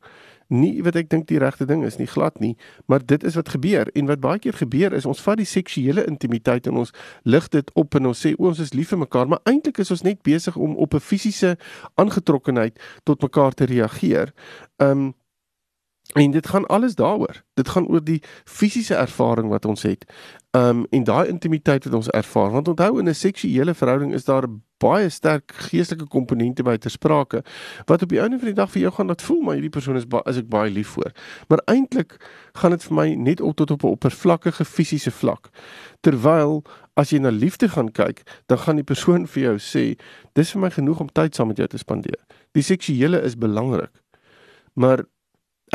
nie 0.49 0.81
wat 0.83 0.97
ek 0.99 1.09
dink 1.09 1.27
die 1.29 1.39
regte 1.41 1.65
ding 1.69 1.83
is 1.85 1.99
nie 1.99 2.07
glad 2.09 2.39
nie, 2.41 2.55
maar 2.89 3.05
dit 3.05 3.23
is 3.23 3.37
wat 3.37 3.51
gebeur 3.53 3.89
en 3.93 4.09
wat 4.09 4.21
baie 4.23 4.41
keer 4.41 4.57
gebeur 4.57 4.93
is 4.97 5.05
ons 5.09 5.21
vat 5.21 5.37
die 5.37 5.47
seksuele 5.47 6.05
intimiteit 6.09 6.67
en 6.67 6.81
ons 6.83 6.93
lig 7.23 7.49
dit 7.53 7.71
op 7.77 7.95
en 7.95 8.11
ons 8.11 8.25
sê 8.25 8.33
o 8.37 8.49
ons 8.49 8.59
is 8.59 8.73
lief 8.73 8.89
vir 8.93 9.03
mekaar, 9.05 9.29
maar 9.29 9.43
eintlik 9.49 9.79
is 9.83 9.93
ons 9.93 10.05
net 10.07 10.21
besig 10.25 10.57
om 10.57 10.75
op 10.75 10.93
'n 10.93 10.99
fisiese 10.99 11.57
aangetrokkenheid 11.95 12.79
tot 13.05 13.21
mekaar 13.21 13.53
te 13.53 13.65
reageer. 13.65 14.33
Um 14.77 15.13
en 16.13 16.31
dit 16.31 16.47
gaan 16.47 16.65
alles 16.65 16.95
daaroor. 16.95 17.43
Dit 17.53 17.69
gaan 17.69 17.87
oor 17.87 18.03
die 18.03 18.21
fisiese 18.43 18.95
ervaring 18.95 19.49
wat 19.49 19.65
ons 19.65 19.81
het. 19.81 20.05
Um 20.57 20.85
en 20.89 21.03
daai 21.03 21.27
intimiteit 21.27 21.83
wat 21.83 21.93
ons 21.93 22.09
ervaar. 22.09 22.51
Want 22.51 22.67
onthou 22.67 22.99
in 22.99 23.07
'n 23.07 23.13
seksuele 23.13 23.73
verhouding 23.73 24.13
is 24.13 24.25
daar 24.25 24.47
baie 24.77 25.09
sterk 25.09 25.51
geestelike 25.51 26.07
komponente 26.07 26.63
by 26.63 26.77
te 26.77 26.89
sprake 26.89 27.43
wat 27.85 28.01
op 28.01 28.09
die 28.09 28.21
einde 28.21 28.39
van 28.39 28.47
die 28.47 28.55
dag 28.55 28.71
vir 28.71 28.81
jou 28.81 28.91
gaan 28.91 29.07
laat 29.11 29.21
voel 29.21 29.41
maar 29.41 29.53
hierdie 29.53 29.73
persoon 29.75 29.99
is 29.99 30.07
as 30.25 30.37
ek 30.37 30.49
baie 30.49 30.71
lief 30.71 30.95
vir. 30.95 31.11
Maar 31.47 31.61
eintlik 31.65 32.15
gaan 32.53 32.71
dit 32.71 32.83
vir 32.83 32.95
my 32.95 33.07
net 33.15 33.41
op 33.41 33.55
tot 33.55 33.71
op 33.71 33.83
'n 33.83 33.87
oppervlakkige 33.87 34.65
fisiese 34.65 35.11
vlak. 35.11 35.49
Terwyl 36.01 36.63
as 36.95 37.09
jy 37.09 37.19
na 37.19 37.29
liefde 37.29 37.69
gaan 37.69 37.91
kyk, 37.91 38.23
dan 38.47 38.57
gaan 38.57 38.75
die 38.75 38.83
persoon 38.83 39.27
vir 39.27 39.43
jou 39.43 39.57
sê, 39.57 39.99
dis 40.33 40.51
vir 40.51 40.61
my 40.61 40.69
genoeg 40.69 40.99
om 40.99 41.07
tyd 41.07 41.35
saam 41.35 41.47
met 41.47 41.57
jou 41.57 41.67
te 41.67 41.77
spandeer. 41.77 42.19
Die 42.51 42.63
seksuele 42.63 43.21
is 43.21 43.37
belangrik. 43.37 43.91
Maar 44.73 45.05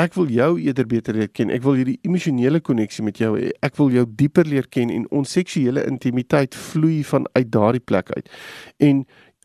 Ek 0.00 0.14
wil 0.18 0.30
jou 0.32 0.54
eerder 0.58 0.86
beter 0.90 1.14
leer 1.14 1.28
ken. 1.30 1.52
Ek 1.54 1.62
wil 1.62 1.76
hierdie 1.78 1.98
emosionele 2.02 2.60
koneksie 2.64 3.04
met 3.06 3.20
jou 3.22 3.34
hê. 3.36 3.52
Ek 3.62 3.76
wil 3.78 3.92
jou 3.94 4.06
dieper 4.18 4.48
leer 4.48 4.66
ken 4.66 4.90
en 4.90 5.06
ons 5.14 5.36
seksuele 5.36 5.84
intimiteit 5.86 6.54
vloei 6.54 7.04
vanuit 7.06 7.52
daardie 7.54 7.82
plek 7.84 8.10
uit. 8.16 8.32
En 8.82 9.04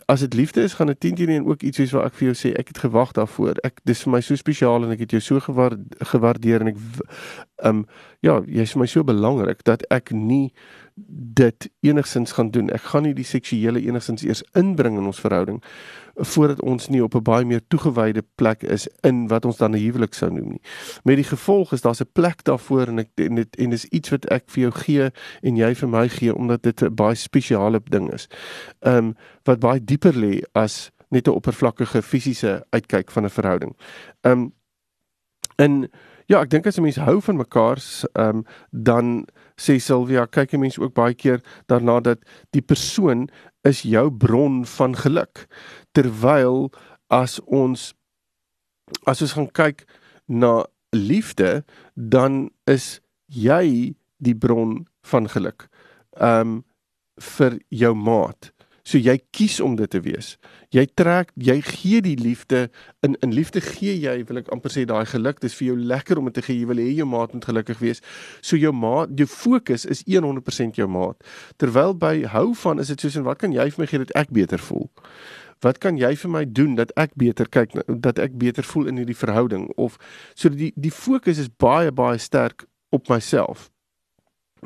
as 0.10 0.24
dit 0.26 0.34
liefde 0.34 0.64
is, 0.66 0.74
gaan 0.74 0.90
dit 0.90 1.00
teen 1.00 1.16
teen 1.16 1.46
ook 1.46 1.62
iets 1.62 1.78
wees 1.78 1.92
waar 1.94 2.08
ek 2.10 2.18
vir 2.18 2.32
jou 2.32 2.38
sê 2.38 2.54
ek 2.58 2.72
het 2.74 2.82
gewag 2.82 3.14
daarvoor. 3.14 3.62
Ek 3.68 3.78
dis 3.86 4.02
vir 4.06 4.16
my 4.16 4.22
so 4.26 4.40
spesiaal 4.40 4.88
en 4.88 4.96
ek 4.96 5.04
het 5.06 5.14
jou 5.14 5.22
so 5.22 5.44
gewaardeer 6.14 6.66
en 6.66 6.74
ek 6.74 6.80
ehm 6.80 7.84
um, 7.84 7.84
ja, 8.26 8.40
jy's 8.48 8.74
vir 8.74 8.82
my 8.82 8.88
so 8.90 9.06
belangrik 9.06 9.62
dat 9.68 9.86
ek 9.94 10.10
nie 10.16 10.50
dit 11.08 11.70
enigsins 11.80 12.32
gaan 12.32 12.52
doen. 12.52 12.70
Ek 12.70 12.82
gaan 12.82 13.04
nie 13.04 13.14
die 13.14 13.28
seksuele 13.28 13.82
enigsins 13.82 14.24
eers 14.24 14.44
inbring 14.54 14.98
in 14.98 15.06
ons 15.06 15.20
verhouding 15.20 15.64
voordat 16.20 16.62
ons 16.62 16.88
nie 16.88 17.04
op 17.04 17.16
'n 17.16 17.24
baie 17.24 17.46
meer 17.46 17.62
toegewyde 17.68 18.24
plek 18.36 18.64
is 18.64 18.88
in 19.02 19.28
wat 19.28 19.46
ons 19.46 19.58
dan 19.58 19.72
'n 19.72 19.80
huwelik 19.80 20.14
sou 20.14 20.32
noem 20.32 20.50
nie. 20.50 20.62
Met 21.04 21.16
die 21.16 21.24
gevolg 21.24 21.72
is 21.72 21.82
daar's 21.82 22.02
'n 22.02 22.12
plek 22.14 22.44
daarvoor 22.44 22.88
en 22.88 23.00
ek 23.00 23.10
en 23.16 23.36
dit 23.36 23.56
en 23.56 23.70
dis 23.70 23.86
iets 23.86 24.10
wat 24.10 24.26
ek 24.26 24.44
vir 24.48 24.62
jou 24.62 24.72
gee 24.72 25.12
en 25.42 25.56
jy 25.56 25.76
vir 25.76 25.90
my 25.90 26.10
gee 26.10 26.36
omdat 26.36 26.64
dit 26.64 26.82
'n 26.82 26.96
baie 26.96 27.16
spesiale 27.16 27.82
ding 27.90 28.14
is. 28.14 28.28
Ehm 28.80 28.98
um, 28.98 29.16
wat 29.44 29.60
baie 29.60 29.84
dieper 29.84 30.14
lê 30.14 30.42
as 30.54 30.92
net 31.10 31.28
'n 31.28 31.32
oppervlakkige 31.32 32.02
fisiese 32.02 32.66
uitkyk 32.70 33.12
van 33.12 33.24
'n 33.24 33.30
verhouding. 33.30 33.76
Ehm 34.22 34.40
um, 34.40 34.54
en 35.56 35.90
ja, 36.30 36.44
ek 36.44 36.52
dink 36.54 36.68
as 36.70 36.78
'n 36.78 36.86
mens 36.86 37.02
hou 37.02 37.20
van 37.22 37.38
mekaar, 37.38 37.80
ehm 38.14 38.38
um, 38.38 38.46
dan 38.72 39.26
sê 39.58 39.80
Silvia, 39.82 40.26
kyk 40.26 40.54
'n 40.54 40.60
mens 40.60 40.80
ook 40.80 40.94
baie 40.94 41.14
keer 41.14 41.42
daarna 41.68 42.00
dat 42.00 42.20
die 42.52 42.62
persoon 42.62 43.30
is 43.64 43.82
jou 43.82 44.12
bron 44.12 44.66
van 44.66 44.96
geluk. 44.96 45.48
Terwyl 45.94 46.72
as 47.10 47.40
ons 47.46 47.94
as 49.06 49.22
ons 49.22 49.34
gaan 49.34 49.52
kyk 49.52 49.86
na 50.28 50.66
liefde, 50.92 51.64
dan 51.96 52.50
is 52.66 53.02
jy 53.28 53.96
die 54.18 54.36
bron 54.36 54.88
van 55.02 55.28
geluk. 55.28 55.68
Um 56.22 56.64
vir 57.20 57.60
jou 57.70 57.94
maat. 57.96 58.52
So 58.84 58.98
jy 58.98 59.18
kies 59.36 59.60
om 59.64 59.76
dit 59.80 59.90
te 59.90 60.02
wees. 60.04 60.36
Jy 60.74 60.86
trek, 60.98 61.32
jy 61.36 61.58
gee 61.66 62.02
die 62.06 62.16
liefde 62.20 62.68
in 63.06 63.18
in 63.26 63.34
liefde 63.36 63.62
gee 63.62 63.96
jy 63.98 64.16
wil 64.30 64.42
ek 64.42 64.52
amper 64.54 64.74
sê 64.74 64.86
daai 64.90 65.06
geluk. 65.10 65.42
Dis 65.44 65.58
vir 65.60 65.72
jou 65.72 65.78
lekker 65.92 66.20
om 66.22 66.30
dit 66.30 66.40
te 66.40 66.46
gee. 66.46 66.60
Jy 66.62 66.70
wil 66.70 66.82
hê 66.84 66.90
jou 67.02 67.10
maat 67.10 67.34
moet 67.34 67.50
gelukkig 67.50 67.82
wees. 67.84 68.04
So 68.42 68.58
jou 68.58 68.74
maat, 68.74 69.14
jou 69.18 69.28
fokus 69.30 69.86
is 69.86 70.04
100% 70.08 70.80
jou 70.80 70.88
maat. 70.88 71.20
Terwyl 71.58 71.96
by 71.98 72.16
hou 72.32 72.54
van 72.64 72.80
is 72.80 72.94
dit 72.94 73.06
soos 73.06 73.20
en 73.20 73.28
wat 73.28 73.44
kan 73.44 73.54
jy 73.56 73.70
vir 73.70 73.84
my 73.84 73.90
gee 73.92 74.04
dat 74.06 74.16
ek 74.20 74.34
beter 74.36 74.62
voel? 74.70 74.90
Wat 75.64 75.80
kan 75.84 75.98
jy 76.00 76.14
vir 76.16 76.32
my 76.32 76.46
doen 76.46 76.78
dat 76.80 76.94
ek 76.96 77.18
beter 77.20 77.50
kyk 77.52 77.76
dat 77.88 78.20
ek 78.20 78.38
beter 78.40 78.64
voel 78.64 78.88
in 78.88 79.02
hierdie 79.02 79.18
verhouding 79.18 79.68
of 79.76 80.00
so 80.36 80.50
die 80.50 80.72
die 80.80 80.94
fokus 80.94 81.42
is 81.42 81.52
baie 81.52 81.92
baie 81.92 82.18
sterk 82.18 82.64
op 82.96 83.10
myself. 83.12 83.70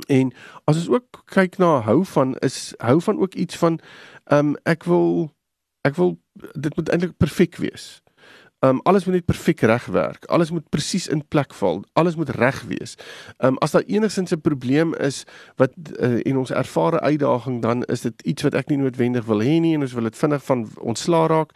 En 0.08 0.34
as 0.64 0.78
ons 0.78 0.90
ook 0.90 1.24
kyk 1.26 1.58
na 1.58 1.80
hou 1.82 2.06
van 2.06 2.36
is 2.36 2.74
hou 2.78 3.02
van 3.02 3.20
ook 3.20 3.34
iets 3.34 3.58
van 3.58 3.80
ehm 4.24 4.48
um, 4.48 4.56
ek 4.64 4.84
wil 4.84 5.32
ek 5.82 5.96
wil 5.96 6.18
dit 6.54 6.76
moet 6.76 6.90
eintlik 6.90 7.18
perfek 7.18 7.56
wees. 7.56 8.04
Ehm 8.64 8.76
um, 8.76 8.80
alles 8.84 9.06
moet 9.06 9.14
net 9.14 9.26
perfek 9.26 9.60
reg 9.60 9.86
werk. 9.86 10.26
Alles 10.26 10.52
moet 10.52 10.70
presies 10.70 11.08
in 11.08 11.28
plek 11.28 11.54
val. 11.54 11.84
Alles 11.94 12.16
moet 12.16 12.30
reg 12.30 12.62
wees. 12.64 12.96
Ehm 13.38 13.54
um, 13.54 13.58
as 13.58 13.72
daar 13.72 13.84
enigsins 13.84 14.32
'n 14.32 14.42
probleem 14.42 14.94
is 14.96 15.26
wat 15.56 15.72
uh, 16.00 16.20
en 16.26 16.38
ons 16.38 16.52
ervare 16.52 17.00
uitdaging 17.00 17.62
dan 17.62 17.84
is 17.84 18.02
dit 18.02 18.22
iets 18.22 18.44
wat 18.44 18.54
ek 18.54 18.70
nie 18.70 18.78
noodwendig 18.78 19.26
wil 19.26 19.42
hê 19.42 19.60
nie 19.60 19.74
en 19.74 19.82
ons 19.82 19.94
wil 19.94 20.04
dit 20.04 20.18
vinnig 20.18 20.44
van 20.44 20.70
ontslaa 20.80 21.28
raak. 21.28 21.52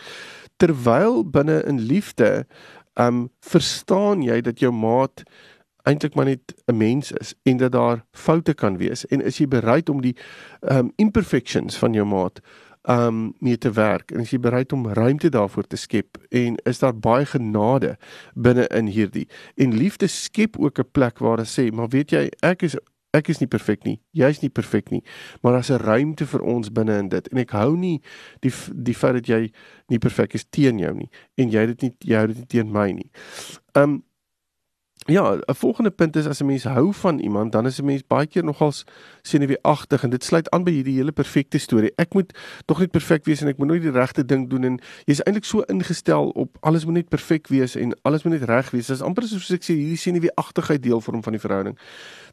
Terwyl 0.57 1.29
binne 1.29 1.63
in 1.63 1.79
liefde 1.79 2.45
ehm 2.93 3.07
um, 3.07 3.29
verstaan 3.39 4.21
jy 4.21 4.41
dat 4.41 4.59
jou 4.59 4.73
maat 4.73 5.23
eintlik 5.87 6.15
maar 6.15 6.25
net 6.25 6.53
'n 6.65 6.77
mens 6.77 7.11
is 7.11 7.33
en 7.43 7.57
dat 7.57 7.71
daar 7.71 8.05
foute 8.11 8.53
kan 8.53 8.77
wees. 8.77 9.05
En 9.05 9.21
is 9.21 9.37
jy 9.37 9.47
bereid 9.47 9.89
om 9.89 10.01
die 10.01 10.15
um 10.61 10.91
imperfections 10.95 11.77
van 11.77 11.93
jou 11.93 12.05
maat 12.05 12.39
um 12.89 13.33
mee 13.39 13.57
te 13.57 13.71
werk? 13.71 14.11
En 14.11 14.19
is 14.19 14.31
jy 14.31 14.39
bereid 14.39 14.73
om 14.73 14.87
ruimte 14.87 15.29
daarvoor 15.29 15.67
te 15.67 15.75
skep? 15.75 16.17
En 16.29 16.55
is 16.63 16.79
daar 16.79 16.99
baie 16.99 17.25
genade 17.25 17.97
binne 18.33 18.67
in 18.67 18.85
hierdie? 18.85 19.27
En 19.55 19.77
liefde 19.77 20.07
skep 20.07 20.59
ook 20.59 20.79
'n 20.79 20.91
plek 20.91 21.17
waar 21.17 21.37
hulle 21.37 21.47
sê 21.47 21.71
maar 21.75 21.89
weet 21.89 22.11
jy 22.11 22.29
ek 22.39 22.61
is 22.61 22.75
ek 23.13 23.29
is 23.29 23.39
nie 23.39 23.47
perfek 23.47 23.85
nie. 23.85 23.99
Jy's 24.11 24.41
nie 24.41 24.49
perfek 24.49 24.91
nie. 24.91 25.03
Maar 25.41 25.53
daar's 25.53 25.71
'n 25.71 25.83
ruimte 25.83 26.25
vir 26.25 26.41
ons 26.41 26.71
binne 26.71 26.97
in 26.97 27.09
dit. 27.09 27.27
En 27.27 27.37
ek 27.37 27.51
hou 27.51 27.77
nie 27.77 28.01
die 28.41 28.51
die 28.73 28.95
feit 28.95 29.13
dat 29.13 29.27
jy 29.27 29.51
nie 29.87 29.99
perfek 29.99 30.33
is 30.33 30.45
teen 30.49 30.79
jou 30.79 30.93
nie. 30.93 31.09
En 31.37 31.49
jy 31.49 31.65
dit 31.65 31.81
nie 31.81 31.93
jy 31.99 32.17
hou 32.17 32.27
dit 32.27 32.37
nie 32.37 32.45
teen 32.45 32.71
my 32.71 32.91
nie. 32.91 33.09
Um 33.73 34.03
Ja, 35.09 35.33
'n 35.35 35.55
volgende 35.55 35.91
punt 35.91 36.15
is 36.15 36.27
as 36.27 36.39
'n 36.39 36.45
mens 36.45 36.63
hou 36.63 36.93
van 36.93 37.19
iemand, 37.19 37.51
dan 37.51 37.65
is 37.65 37.79
'n 37.79 37.85
mens 37.85 38.07
baie 38.07 38.27
keer 38.27 38.43
nogals 38.43 38.83
senuweeagtig 39.21 40.03
en 40.03 40.09
dit 40.09 40.23
sluit 40.23 40.49
aan 40.49 40.63
by 40.63 40.71
hierdie 40.71 40.95
hele 40.95 41.11
perfekte 41.11 41.57
storie. 41.57 41.91
Ek 41.95 42.13
moet 42.13 42.39
tog 42.65 42.79
net 42.79 42.91
perfek 42.91 43.25
wees 43.25 43.41
en 43.41 43.47
ek 43.47 43.57
moet 43.57 43.67
nooit 43.67 43.81
die 43.81 43.91
regte 43.91 44.25
ding 44.25 44.49
doen 44.49 44.63
en 44.63 44.79
jy's 45.05 45.23
eintlik 45.23 45.45
so 45.45 45.61
ingestel 45.61 46.29
op 46.29 46.57
alles 46.59 46.85
moet 46.85 46.93
net 46.93 47.09
perfek 47.09 47.47
wees 47.47 47.75
en 47.75 47.97
alles 48.01 48.23
moet 48.23 48.39
net 48.39 48.49
reg 48.49 48.69
wees. 48.69 48.87
Dit 48.87 48.95
is 48.95 49.01
amper 49.01 49.23
soos 49.23 49.51
ek 49.51 49.63
sê 49.63 49.73
hierdie 49.73 49.97
senuweeagtigheid 49.97 50.83
deel 50.83 51.01
vorm 51.01 51.23
van 51.23 51.33
die 51.33 51.41
verhouding. 51.41 51.77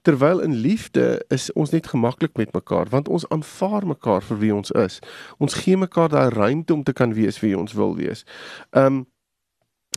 Terwyl 0.03 0.41
in 0.41 0.55
liefde 0.55 1.25
is 1.29 1.53
ons 1.53 1.71
net 1.71 1.87
gemaklik 1.87 2.37
met 2.37 2.53
mekaar 2.53 2.89
want 2.89 3.09
ons 3.09 3.29
aanvaar 3.29 3.87
mekaar 3.87 4.23
vir 4.23 4.39
wie 4.39 4.55
ons 4.55 4.71
is. 4.71 4.99
Ons 5.39 5.55
gee 5.55 5.77
mekaar 5.77 6.09
daai 6.09 6.29
ruimte 6.29 6.75
om 6.75 6.83
te 6.83 6.93
kan 6.93 7.15
wees 7.15 7.41
wie 7.41 7.59
ons 7.59 7.73
wil 7.73 7.97
wees. 7.97 8.25
Um 8.71 9.07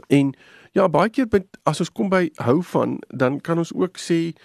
en 0.08 0.36
Ja, 0.72 0.88
baie 0.88 1.10
keer 1.10 1.28
by, 1.28 1.42
as 1.64 1.80
ons 1.80 1.92
kom 1.92 2.10
by 2.10 2.30
hou 2.44 2.62
van, 2.74 3.00
dan 3.10 3.40
kan 3.42 3.58
ons 3.58 3.74
ook 3.74 3.98
sê 3.98 4.36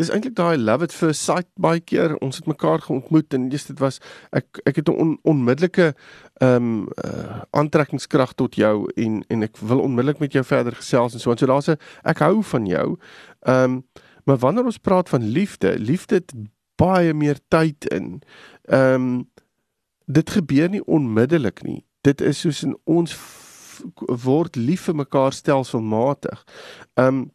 dis 0.00 0.08
eintlik 0.08 0.34
daai 0.38 0.56
love 0.56 0.86
at 0.86 0.94
first 0.94 1.22
sight 1.26 1.48
baie 1.60 1.80
keer. 1.80 2.16
Ons 2.24 2.40
het 2.40 2.46
mekaar 2.48 2.80
geontmoet 2.80 3.34
en 3.36 3.48
dis 3.52 3.66
dit 3.68 3.78
was 3.82 4.00
ek 4.32 4.62
ek 4.66 4.80
het 4.80 4.88
'n 4.88 4.96
on, 4.96 5.18
onmiddellike 5.22 5.94
ehm 6.40 6.56
um, 6.56 6.88
uh, 7.04 7.42
aantrekkingskrag 7.50 8.32
tot 8.34 8.54
jou 8.54 8.88
en 8.96 9.24
en 9.28 9.42
ek 9.42 9.56
wil 9.58 9.80
onmiddellik 9.80 10.18
met 10.18 10.32
jou 10.32 10.44
verder 10.44 10.72
gesels 10.72 11.14
en 11.14 11.20
so 11.20 11.30
en 11.30 11.38
so 11.38 11.46
daar's 11.46 11.68
'n 11.68 11.78
ek 12.04 12.18
hou 12.18 12.42
van 12.42 12.66
jou. 12.66 12.96
Ehm 13.40 13.64
um, 13.64 13.84
maar 14.24 14.38
wanneer 14.38 14.64
ons 14.64 14.78
praat 14.78 15.08
van 15.08 15.22
liefde, 15.22 15.78
liefde 15.78 16.14
het 16.14 16.32
baie 16.76 17.14
meer 17.14 17.38
tyd 17.48 17.84
in. 17.84 18.22
Ehm 18.62 18.94
um, 18.94 19.30
dit 20.06 20.30
gebeur 20.30 20.68
nie 20.68 20.84
onmiddellik 20.84 21.62
nie. 21.62 21.84
Dit 22.00 22.20
is 22.20 22.40
soos 22.40 22.62
in 22.62 22.76
ons 22.84 23.14
word 24.24 24.56
lief 24.56 24.88
vir 24.88 24.98
mekaar 25.02 25.36
stelselmatig. 25.36 26.44
Um 26.94 27.30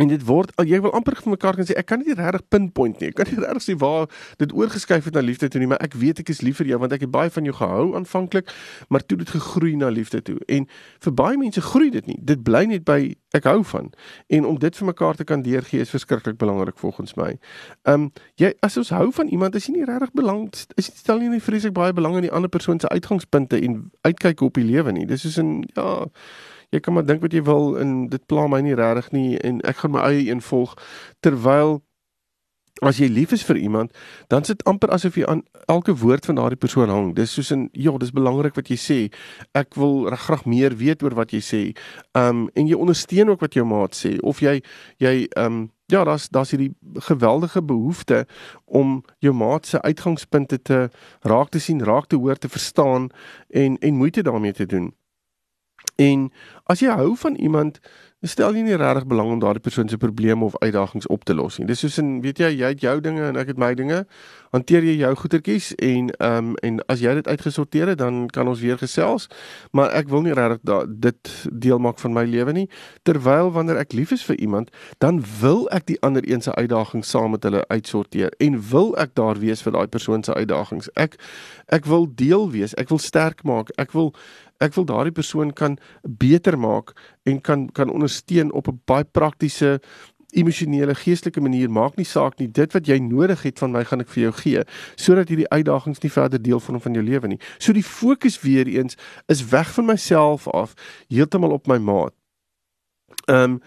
en 0.00 0.08
dit 0.08 0.22
word 0.24 0.52
jy 0.64 0.78
wil 0.80 0.92
amper 0.96 1.18
vir 1.20 1.34
mekaar 1.34 1.58
kan 1.58 1.66
sê 1.68 1.74
ek 1.76 1.88
kan 1.90 2.00
nie 2.00 2.14
regtig 2.16 2.44
pinpoint 2.48 3.00
nie. 3.02 3.10
Ek 3.12 3.18
kan 3.20 3.28
nie 3.28 3.40
regtig 3.42 3.64
sê 3.66 3.74
waar 3.80 4.06
dit 4.40 4.52
oorgeskuif 4.56 5.04
het 5.08 5.16
na 5.16 5.20
liefde 5.24 5.50
toe 5.52 5.60
nie, 5.60 5.68
maar 5.68 5.82
ek 5.84 5.96
weet 6.00 6.22
ek 6.22 6.32
is 6.32 6.40
lief 6.44 6.62
vir 6.62 6.70
jou 6.72 6.78
want 6.80 6.94
ek 6.96 7.04
het 7.04 7.12
baie 7.12 7.32
van 7.34 7.48
jou 7.48 7.54
gehou 7.58 7.86
aanvanklik, 7.98 8.48
maar 8.88 9.04
toe 9.04 9.18
dit 9.20 9.32
gegroei 9.34 9.74
na 9.76 9.90
liefde 9.92 10.22
toe. 10.24 10.38
En 10.48 10.64
vir 11.04 11.16
baie 11.18 11.40
mense 11.40 11.60
groei 11.60 11.90
dit 11.92 12.08
nie. 12.08 12.16
Dit 12.22 12.44
bly 12.46 12.64
net 12.70 12.86
by 12.88 13.00
ek 13.36 13.48
hou 13.48 13.60
van. 13.68 13.90
En 14.32 14.48
om 14.48 14.56
dit 14.60 14.80
vir 14.80 14.88
mekaar 14.88 15.18
te 15.20 15.26
kan 15.28 15.44
deurgee 15.44 15.84
is 15.84 15.92
verskriklik 15.92 16.38
belangrik 16.40 16.80
volgens 16.80 17.16
my. 17.20 17.34
Um 17.88 18.08
jy 18.40 18.54
as 18.64 18.78
ons 18.80 18.94
hou 18.96 19.10
van 19.12 19.28
iemand, 19.28 19.56
is 19.56 19.68
jy 19.68 19.76
nie 19.76 19.88
regtig 19.88 20.14
belang 20.16 20.48
is 20.52 20.88
jy 20.88 20.96
stel 21.02 21.20
nie 21.20 21.40
vreeslik 21.40 21.76
baie 21.76 21.92
belang 21.92 22.16
in 22.20 22.28
die 22.28 22.32
ander 22.32 22.50
persoon 22.52 22.80
se 22.80 22.88
uitgangspunte 22.88 23.60
en 23.60 23.90
uitkyk 24.08 24.40
op 24.40 24.56
die 24.56 24.66
lewe 24.66 24.92
nie. 24.92 25.06
Dis 25.06 25.26
soos 25.26 25.38
'n 25.38 25.64
ja, 25.76 26.08
jy 26.72 26.80
kan 26.80 26.96
maar 26.96 27.06
dink 27.06 27.22
wat 27.22 27.34
jy 27.36 27.44
wil 27.44 27.76
en 27.80 28.08
dit 28.12 28.26
pla 28.26 28.48
my 28.48 28.62
nie 28.64 28.76
regtig 28.78 29.12
nie 29.12 29.38
en 29.44 29.60
ek 29.68 29.82
gaan 29.82 29.92
my 29.96 30.04
eie 30.08 30.28
een 30.30 30.40
volg. 30.44 30.74
Terwyl 31.20 31.82
as 32.82 32.98
jy 32.98 33.06
lief 33.12 33.34
is 33.36 33.44
vir 33.46 33.60
iemand 33.60 33.92
dan 34.32 34.46
sit 34.48 34.64
amper 34.66 34.90
asof 34.94 35.18
jy 35.20 35.26
aan 35.28 35.44
elke 35.70 35.94
woord 36.00 36.26
van 36.26 36.40
daardie 36.40 36.58
persoon 36.58 36.90
hang. 36.90 37.12
Dis 37.14 37.34
soos 37.36 37.52
in 37.54 37.68
ja 37.76 37.92
dis 38.00 38.14
belangrik 38.14 38.56
wat 38.56 38.72
jy 38.72 38.78
sê. 38.80 38.98
Ek 39.54 39.76
wil 39.78 40.08
graag 40.10 40.46
meer 40.48 40.74
weet 40.80 41.04
oor 41.04 41.14
wat 41.18 41.34
jy 41.36 41.42
sê. 41.44 41.62
Um 42.18 42.48
en 42.56 42.66
jy 42.66 42.78
ondersteun 42.78 43.30
ook 43.34 43.44
wat 43.44 43.54
jou 43.58 43.66
maat 43.68 43.94
sê. 43.98 44.16
Of 44.22 44.40
jy 44.42 44.60
jy 45.02 45.28
um 45.36 45.68
ja 45.92 46.06
daar's 46.08 46.30
daar's 46.32 46.54
hierdie 46.56 46.72
geweldige 47.04 47.62
behoefte 47.62 48.24
om 48.64 49.02
jou 49.20 49.34
maat 49.36 49.68
se 49.68 49.82
uitgangspunte 49.82 50.58
te 50.62 50.88
raak 51.28 51.52
te 51.52 51.60
sien 51.60 51.84
raak 51.84 52.08
te 52.08 52.16
hoor 52.16 52.40
te 52.40 52.48
verstaan 52.48 53.10
en 53.50 53.78
en 53.78 54.00
moeite 54.00 54.22
daarmee 54.22 54.56
te 54.56 54.66
doen 54.66 54.90
En 55.96 56.30
as 56.70 56.80
jy 56.80 56.94
hou 56.96 57.12
van 57.16 57.34
iemand, 57.34 57.80
stel 58.22 58.54
jy 58.54 58.62
nie 58.62 58.76
regtig 58.78 59.08
belang 59.10 59.32
om 59.34 59.40
daardie 59.42 59.62
persoon 59.62 59.88
se 59.90 59.98
probleme 59.98 60.44
of 60.46 60.54
uitdagings 60.62 61.08
op 61.10 61.24
te 61.26 61.34
los 61.34 61.58
nie. 61.58 61.66
Dis 61.66 61.80
soos 61.82 61.98
in 61.98 62.20
weet 62.22 62.38
jy, 62.38 62.52
jy 62.54 62.68
het 62.70 62.84
jou 62.84 62.94
dinge 63.02 63.24
en 63.26 63.38
ek 63.40 63.50
het 63.50 63.58
my 63.58 63.72
dinge. 63.74 64.04
Hanteer 64.54 64.84
jy 64.86 64.94
jou 65.00 65.10
goedertjies 65.18 65.72
en 65.82 66.12
ehm 66.12 66.52
um, 66.52 66.52
en 66.62 66.78
as 66.92 67.02
jy 67.02 67.16
dit 67.18 67.26
uitgesorteer 67.28 67.90
het, 67.92 67.98
dan 67.98 68.26
kan 68.30 68.48
ons 68.48 68.60
weer 68.62 68.78
gesels. 68.78 69.26
Maar 69.72 69.90
ek 69.98 70.10
wil 70.12 70.22
nie 70.22 70.36
regtig 70.38 70.86
dit 71.02 71.32
deel 71.50 71.82
maak 71.82 71.98
van 71.98 72.14
my 72.14 72.22
lewe 72.28 72.54
nie. 72.54 72.68
Terwyl 73.02 73.50
wanneer 73.56 73.80
ek 73.82 73.96
lief 73.98 74.12
is 74.14 74.22
vir 74.28 74.38
iemand, 74.38 74.70
dan 75.02 75.18
wil 75.40 75.66
ek 75.74 75.88
die 75.90 75.98
ander 76.06 76.22
een 76.22 76.46
se 76.46 76.54
uitdagings 76.54 77.10
saam 77.10 77.34
met 77.34 77.42
hulle 77.42 77.64
uitsorteer 77.74 78.30
en 78.38 78.60
wil 78.70 78.94
ek 79.02 79.16
daar 79.18 79.40
wees 79.42 79.64
vir 79.66 79.74
daai 79.74 79.88
persoon 79.90 80.22
se 80.22 80.34
uitdagings. 80.34 80.92
Ek 80.94 81.18
ek 81.74 81.90
wil 81.90 82.06
deel 82.06 82.50
wees, 82.54 82.76
ek 82.78 82.94
wil 82.94 83.02
sterk 83.02 83.42
maak, 83.42 83.74
ek 83.82 83.96
wil 83.96 84.12
ek 84.62 84.76
wil 84.78 84.86
daardie 84.88 85.14
persoon 85.14 85.52
kan 85.52 85.78
beter 86.02 86.58
maak 86.58 86.94
en 87.28 87.40
kan 87.40 87.68
kan 87.72 87.90
ondersteun 87.90 88.52
op 88.52 88.68
'n 88.68 88.80
baie 88.86 89.04
praktiese 89.04 89.80
emosionele 90.32 90.94
geestelike 90.94 91.40
manier. 91.40 91.70
Maak 91.70 91.96
nie 91.96 92.06
saak 92.08 92.38
nie 92.40 92.48
dit 92.48 92.72
wat 92.72 92.88
jy 92.88 92.98
nodig 92.98 93.42
het 93.42 93.58
van 93.58 93.72
my 93.74 93.84
gaan 93.84 94.00
ek 94.00 94.12
vir 94.14 94.22
jou 94.22 94.32
gee 94.40 94.64
sodat 94.96 95.28
hierdie 95.28 95.48
uitdagings 95.52 96.02
nie 96.02 96.12
verder 96.12 96.42
deel 96.42 96.60
vorm 96.60 96.80
van 96.80 96.96
jou 96.96 97.04
lewe 97.04 97.28
nie. 97.28 97.40
So 97.58 97.72
die 97.72 97.84
fokus 97.86 98.40
weer 98.40 98.66
eens 98.66 98.96
is 99.26 99.44
weg 99.52 99.74
van 99.76 99.86
myself 99.86 100.48
af 100.48 100.74
heeltemal 101.08 101.52
op 101.52 101.66
my 101.66 101.78
maat. 101.78 102.14
Ehm 103.28 103.58
um, 103.58 103.60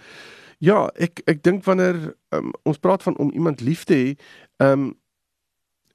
ja 0.60 0.90
ek 0.96 1.22
ek 1.28 1.44
dink 1.44 1.64
wanneer 1.66 2.16
um, 2.34 2.54
ons 2.64 2.80
praat 2.80 3.04
van 3.04 3.18
om 3.18 3.32
iemand 3.32 3.62
lief 3.62 3.84
te 3.84 3.94
hê 3.94 4.14
ehm 4.58 4.72
um, 4.72 4.94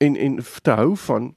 en 0.01 0.17
en 0.17 0.39
te 0.63 0.71
hou 0.71 0.97
van 0.97 1.35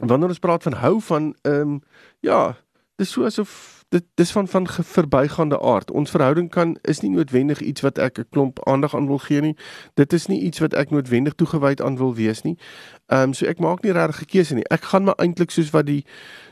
wanneer 0.00 0.28
ons 0.28 0.42
praat 0.42 0.62
van 0.62 0.72
hou 0.72 1.00
van 1.00 1.34
ehm 1.42 1.60
um, 1.60 1.80
ja 2.20 2.56
dis 3.00 3.12
so 3.16 3.24
asof 3.24 3.80
dit 3.90 4.04
dis 4.20 4.30
van 4.30 4.46
van 4.48 4.66
verbygaande 4.70 5.58
aard. 5.66 5.90
Ons 5.90 6.12
verhouding 6.14 6.50
kan 6.50 6.76
is 6.86 7.00
nie 7.02 7.10
noodwendig 7.10 7.60
iets 7.60 7.82
wat 7.82 7.98
ek 7.98 8.18
'n 8.18 8.28
klomp 8.30 8.60
aandag 8.68 8.94
aan 8.94 9.06
wil 9.06 9.18
gee 9.18 9.40
nie. 9.40 9.56
Dit 9.94 10.12
is 10.12 10.26
nie 10.26 10.40
iets 10.40 10.58
wat 10.58 10.74
ek 10.74 10.90
noodwendig 10.90 11.34
toegewyd 11.34 11.82
aan 11.82 11.96
wil 11.96 12.14
wees 12.14 12.42
nie. 12.42 12.56
Ehm 13.06 13.22
um, 13.22 13.32
so 13.34 13.46
ek 13.46 13.58
maak 13.58 13.82
nie 13.82 13.92
regtig 13.92 14.22
'n 14.22 14.26
keuse 14.26 14.54
nie. 14.54 14.68
Ek 14.70 14.82
gaan 14.82 15.04
maar 15.04 15.18
eintlik 15.18 15.50
soos 15.50 15.70
wat 15.70 15.86
die 15.86 16.04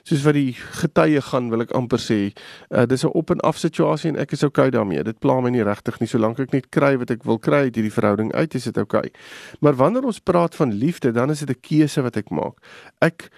soos 0.03 0.23
wat 0.23 0.35
die 0.35 0.53
getuie 0.53 1.21
gaan, 1.21 1.51
wil 1.51 1.61
ek 1.61 1.71
amper 1.71 1.99
sê. 1.99 2.33
Uh, 2.71 2.87
dis 2.87 3.05
'n 3.05 3.15
op 3.15 3.31
en 3.31 3.41
af 3.41 3.57
situasie 3.57 4.11
en 4.11 4.17
ek 4.17 4.33
is 4.33 4.43
okay 4.43 4.71
daarmee. 4.71 5.03
Dit 5.05 5.19
pla 5.19 5.41
my 5.41 5.51
nie 5.51 5.63
regtig 5.63 6.01
nie 6.01 6.09
solank 6.09 6.41
ek 6.41 6.53
net 6.53 6.69
kry 6.71 6.99
wat 6.99 7.11
ek 7.11 7.23
wil 7.25 7.39
kry 7.39 7.71
uit 7.71 7.75
hierdie 7.75 7.93
verhouding 7.93 8.33
uit, 8.33 8.55
is 8.55 8.65
dit 8.65 8.79
okay. 8.79 9.13
Maar 9.61 9.75
wanneer 9.75 10.05
ons 10.05 10.19
praat 10.19 10.55
van 10.55 10.73
liefde, 10.73 11.13
dan 11.13 11.31
is 11.31 11.39
dit 11.39 11.51
'n 11.51 11.61
keuse 11.61 12.03
wat 12.03 12.17
ek 12.17 12.31
maak. 12.31 12.59
Ek 13.01 13.31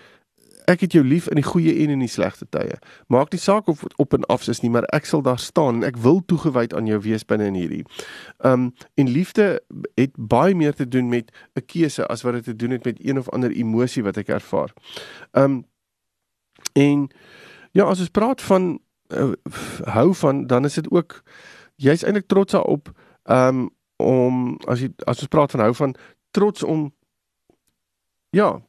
Ek 0.71 0.85
het 0.85 0.95
jou 0.95 1.03
lief 1.03 1.27
in 1.33 1.41
die 1.41 1.47
goeie 1.47 1.73
en 1.83 1.91
in 1.97 2.03
die 2.05 2.11
slegte 2.11 2.47
tye. 2.55 2.77
Maak 3.11 3.33
nie 3.35 3.41
saak 3.43 3.69
of 3.73 3.83
op 3.99 4.15
en 4.15 4.27
af 4.31 4.47
is 4.49 4.61
nie, 4.63 4.71
maar 4.71 4.87
ek 4.95 5.09
sal 5.09 5.25
daar 5.27 5.41
staan 5.43 5.81
en 5.81 5.89
ek 5.89 5.99
wil 6.05 6.21
toegewyd 6.31 6.75
aan 6.77 6.87
jou 6.87 7.01
wees 7.03 7.25
binne 7.27 7.49
in 7.51 7.59
hierdie. 7.59 7.83
Um 8.47 8.71
en 9.01 9.11
liefde 9.11 9.49
het 9.99 10.15
baie 10.15 10.55
meer 10.55 10.77
te 10.77 10.87
doen 10.89 11.09
met 11.09 11.33
'n 11.59 11.67
keuse 11.67 12.07
as 12.07 12.23
wat 12.23 12.39
dit 12.39 12.45
te 12.45 12.57
doen 12.57 12.71
het 12.71 12.85
met 12.85 13.03
een 13.03 13.19
of 13.19 13.29
ander 13.29 13.51
emosie 13.51 14.03
wat 14.03 14.17
ek 14.17 14.29
ervaar. 14.29 14.71
Um 15.33 15.65
en 16.73 17.11
ja, 17.73 17.85
as 17.85 18.01
ons 18.01 18.09
praat 18.09 18.43
van 18.43 18.79
uh, 19.09 19.33
hou 19.85 20.15
van, 20.15 20.47
dan 20.47 20.65
is 20.65 20.75
dit 20.75 20.91
ook 20.91 21.23
jy's 21.77 22.03
eintlik 22.03 22.27
trots 22.27 22.53
daarop 22.53 22.93
um 23.25 23.71
om 23.97 24.57
as 24.67 24.81
jy 24.81 24.89
as 25.05 25.21
ons 25.21 25.29
praat 25.29 25.51
van 25.51 25.61
hou 25.61 25.75
van 25.75 25.95
trots 26.31 26.63
om 26.63 26.93
ja 28.31 28.61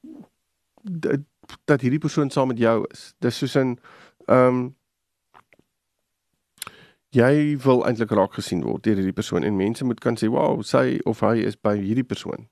dat 1.65 1.81
hierdie 1.81 1.99
persoon 1.99 2.29
saam 2.29 2.47
met 2.47 2.57
jou 2.57 2.85
is. 2.91 3.13
Dis 3.19 3.37
soos 3.37 3.55
'n 3.55 3.79
ehm 4.27 4.47
um, 4.47 4.75
jy 7.11 7.57
wil 7.63 7.85
eintlik 7.85 8.11
raak 8.11 8.33
gesien 8.33 8.63
word 8.63 8.83
deur 8.83 8.95
hierdie 8.95 9.13
persoon 9.13 9.43
en 9.43 9.55
mense 9.55 9.85
moet 9.85 9.99
kan 9.99 10.15
sê, 10.15 10.29
"Wow, 10.29 10.63
sy 10.63 10.99
of 11.05 11.19
hy 11.19 11.43
is 11.43 11.55
by 11.55 11.75
hierdie 11.77 12.07
persoon." 12.07 12.47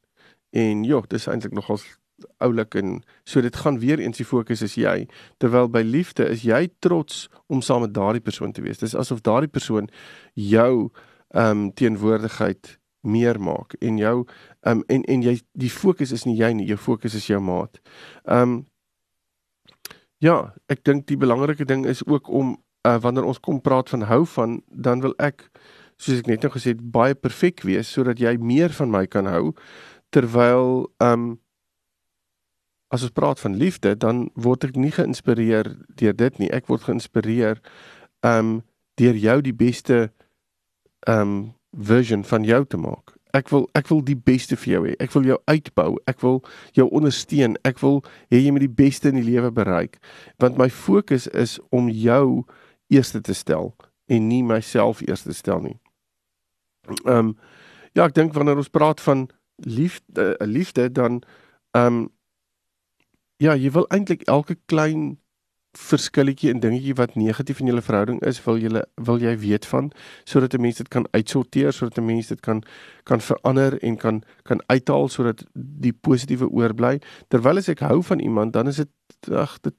En 0.51 0.83
ja, 0.83 1.01
dis 1.07 1.27
eintlik 1.27 1.53
nogals 1.53 1.99
oulik 2.37 2.75
en 2.75 3.03
so 3.23 3.41
dit 3.41 3.55
gaan 3.55 3.79
weer 3.79 3.99
eens 3.99 4.17
die 4.17 4.25
fokus 4.25 4.61
is 4.61 4.75
jy 4.75 5.07
terwyl 5.37 5.69
by 5.69 5.81
liefde 5.81 6.27
is 6.29 6.41
jy 6.41 6.69
trots 6.79 7.29
om 7.47 7.61
saam 7.61 7.81
met 7.81 7.93
daardie 7.93 8.23
persoon 8.23 8.51
te 8.51 8.61
wees. 8.61 8.77
Dis 8.77 8.95
asof 8.95 9.21
daardie 9.21 9.51
persoon 9.51 9.89
jou 10.33 10.89
ehm 11.29 11.49
um, 11.49 11.73
teenwoordigheid 11.73 12.79
meer 13.01 13.39
maak 13.39 13.73
en 13.79 13.97
jou 13.97 14.25
ehm 14.61 14.77
um, 14.77 14.83
en 14.87 15.03
en 15.03 15.21
jy 15.21 15.39
die 15.53 15.71
fokus 15.71 16.11
is 16.11 16.25
nie 16.25 16.35
jy 16.35 16.53
nie, 16.53 16.67
jou 16.67 16.77
fokus 16.77 17.13
is 17.13 17.27
jou 17.27 17.39
maat. 17.41 17.79
Ehm 18.25 18.41
um, 18.41 18.65
Ja, 20.19 20.53
ek 20.67 20.83
dink 20.83 21.05
die 21.07 21.17
belangrike 21.19 21.65
ding 21.65 21.85
is 21.87 22.01
ook 22.05 22.27
om 22.27 22.57
uh, 22.87 22.97
wanneer 22.99 23.23
ons 23.23 23.39
kom 23.39 23.61
praat 23.63 23.89
van 23.89 24.01
hou 24.09 24.25
van, 24.27 24.61
dan 24.67 24.99
wil 25.03 25.13
ek 25.17 25.45
soos 25.99 26.19
ek 26.19 26.27
net 26.27 26.43
nou 26.43 26.51
gesê 26.51 26.73
het 26.73 26.81
baie 26.91 27.15
perfek 27.15 27.63
wees 27.67 27.91
sodat 27.91 28.19
jy 28.19 28.35
meer 28.39 28.73
van 28.75 28.91
my 28.91 29.05
kan 29.07 29.29
hou 29.31 29.53
terwyl 30.15 30.89
ehm 30.99 31.13
um, 31.13 31.29
as 32.89 33.03
ons 33.05 33.13
praat 33.13 33.37
van 33.37 33.53
liefde, 33.53 33.91
dan 33.93 34.31
word 34.33 34.63
ek 34.65 34.77
nie 34.79 34.89
geïnspireer 34.89 35.67
deur 36.01 36.15
dit 36.17 36.39
nie. 36.41 36.47
Ek 36.49 36.65
word 36.71 36.87
geïnspireer 36.87 37.61
ehm 38.25 38.39
um, 38.39 38.51
deur 38.99 39.15
jou 39.15 39.37
die 39.45 39.55
beste 39.55 40.09
ehm 41.07 41.21
um, 41.21 41.37
version 41.69 42.25
van 42.25 42.43
jou 42.43 42.63
te 42.65 42.81
maak. 42.81 43.18
Ek 43.33 43.49
wil 43.53 43.67
ek 43.77 43.89
wil 43.91 44.01
die 44.05 44.17
beste 44.17 44.57
vir 44.57 44.73
jou 44.73 44.81
hê. 44.87 44.95
Ek 44.99 45.13
wil 45.13 45.27
jou 45.27 45.37
uitbou. 45.45 45.97
Ek 46.09 46.21
wil 46.25 46.39
jou 46.77 46.87
ondersteun. 46.89 47.57
Ek 47.67 47.81
wil 47.83 48.01
hê 48.33 48.41
jy 48.41 48.53
moet 48.55 48.65
die 48.65 48.77
beste 48.81 49.11
in 49.11 49.19
die 49.19 49.27
lewe 49.27 49.51
bereik. 49.53 49.99
Want 50.41 50.57
my 50.57 50.69
fokus 50.69 51.27
is 51.27 51.59
om 51.69 51.91
jou 51.93 52.45
eerste 52.89 53.21
te 53.21 53.35
stel 53.37 53.75
en 54.09 54.27
nie 54.27 54.41
myself 54.43 55.03
eerste 55.05 55.29
te 55.29 55.37
stel 55.37 55.61
nie. 55.61 55.77
Ehm 57.05 57.33
um, 57.33 57.35
ja, 57.93 58.05
ek 58.05 58.15
dink 58.17 58.33
wanneer 58.33 58.57
ons 58.61 58.69
praat 58.69 59.01
van 59.01 59.27
liefde, 59.65 60.33
uh, 60.37 60.47
liefde 60.47 60.89
dan 60.91 61.21
ehm 61.77 61.85
um, 61.85 62.07
ja, 63.39 63.53
jy 63.55 63.71
wil 63.71 63.85
eintlik 63.93 64.25
elke 64.27 64.57
klein 64.65 65.19
verskilletjie 65.77 66.49
en 66.49 66.59
dingetjie 66.59 66.95
wat 66.97 67.15
negatief 67.15 67.59
in 67.59 67.69
julle 67.69 67.81
verhouding 67.81 68.21
is, 68.25 68.39
wil 68.45 68.57
julle 68.57 68.81
wil 68.95 69.21
jy 69.21 69.35
weet 69.37 69.65
van 69.69 69.91
sodat 70.25 70.53
'n 70.53 70.61
mens 70.61 70.77
dit 70.77 70.87
kan 70.87 71.07
uitsorteer, 71.11 71.73
sodat 71.73 71.97
'n 71.97 72.05
mens 72.05 72.27
dit 72.27 72.39
kan 72.39 72.63
kan 73.03 73.21
verander 73.21 73.79
en 73.83 73.97
kan 73.97 74.23
kan 74.43 74.61
uithaal 74.65 75.07
sodat 75.07 75.43
die 75.53 75.93
positiewe 75.93 76.49
oorbly. 76.49 77.01
Terwyl 77.27 77.57
as 77.57 77.69
ek 77.69 77.79
hou 77.79 78.03
van 78.03 78.19
iemand, 78.19 78.53
dan 78.53 78.67
is 78.67 78.75
dit 78.75 78.89
ag 79.31 79.59
dit 79.61 79.75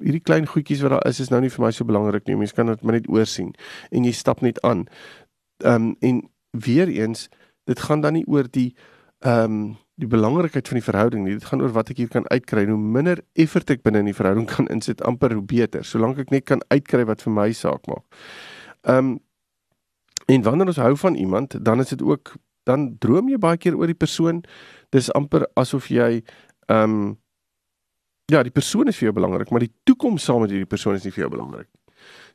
hierdie 0.00 0.22
klein 0.22 0.46
goedjies 0.46 0.80
wat 0.80 0.90
daar 0.90 1.06
is 1.06 1.20
is 1.20 1.30
nou 1.30 1.40
nie 1.40 1.50
vir 1.50 1.64
my 1.64 1.70
so 1.70 1.84
belangrik 1.84 2.26
nie. 2.26 2.36
Mense 2.36 2.54
kan 2.54 2.66
dit 2.66 2.82
maar 2.82 2.98
net 2.98 3.08
oorsien 3.08 3.54
en 3.90 4.04
jy 4.04 4.12
stap 4.12 4.40
net 4.40 4.60
aan. 4.62 4.86
Ehm 5.64 5.74
um, 5.74 5.96
en 6.00 6.30
weer 6.50 6.88
eens, 6.88 7.28
dit 7.64 7.80
gaan 7.80 8.00
dan 8.00 8.12
nie 8.12 8.26
oor 8.26 8.46
die 8.50 8.74
ehm 9.20 9.44
um, 9.44 9.76
die 9.98 10.06
belangrikheid 10.06 10.68
van 10.70 10.78
die 10.78 10.86
verhouding 10.86 11.24
nie. 11.26 11.36
Dit 11.38 11.48
gaan 11.50 11.62
oor 11.64 11.72
wat 11.74 11.90
ek 11.90 12.02
hier 12.02 12.10
kan 12.12 12.26
uitkry. 12.30 12.64
Hoe 12.70 12.78
minder 12.78 13.22
effort 13.34 13.70
ek 13.74 13.82
binne 13.86 14.04
in 14.04 14.10
die 14.10 14.16
verhouding 14.16 14.46
kan 14.50 14.68
insit, 14.74 15.02
amper 15.06 15.34
hoe 15.34 15.44
beter. 15.44 15.86
Solank 15.86 16.20
ek 16.22 16.34
net 16.34 16.46
kan 16.50 16.62
uitkry 16.70 17.06
wat 17.08 17.24
vir 17.26 17.34
my 17.34 17.48
saak 17.56 17.88
maak. 17.90 18.04
Ehm 18.86 19.14
um, 19.14 19.16
en 20.28 20.42
wanneer 20.44 20.68
ons 20.68 20.76
hou 20.76 20.92
van 21.00 21.14
iemand, 21.16 21.54
dan 21.64 21.80
is 21.80 21.88
dit 21.88 22.02
ook 22.04 22.34
dan 22.68 22.98
droom 23.00 23.30
jy 23.32 23.38
baie 23.40 23.56
keer 23.56 23.78
oor 23.78 23.88
die 23.88 23.96
persoon. 23.96 24.42
Dis 24.92 25.08
amper 25.16 25.46
asof 25.56 25.88
jy 25.88 26.20
ehm 26.68 26.98
um, 26.98 27.16
ja, 28.28 28.42
die 28.44 28.52
persoon 28.52 28.90
is 28.92 28.98
vir 29.00 29.08
jou 29.08 29.14
belangrik, 29.16 29.50
maar 29.50 29.64
die 29.64 29.72
toekoms 29.88 30.26
saam 30.28 30.42
met 30.44 30.52
hierdie 30.52 30.68
persoon 30.68 30.98
is 30.98 31.06
nie 31.06 31.14
vir 31.14 31.24
jou 31.24 31.30
belangrik. 31.32 31.68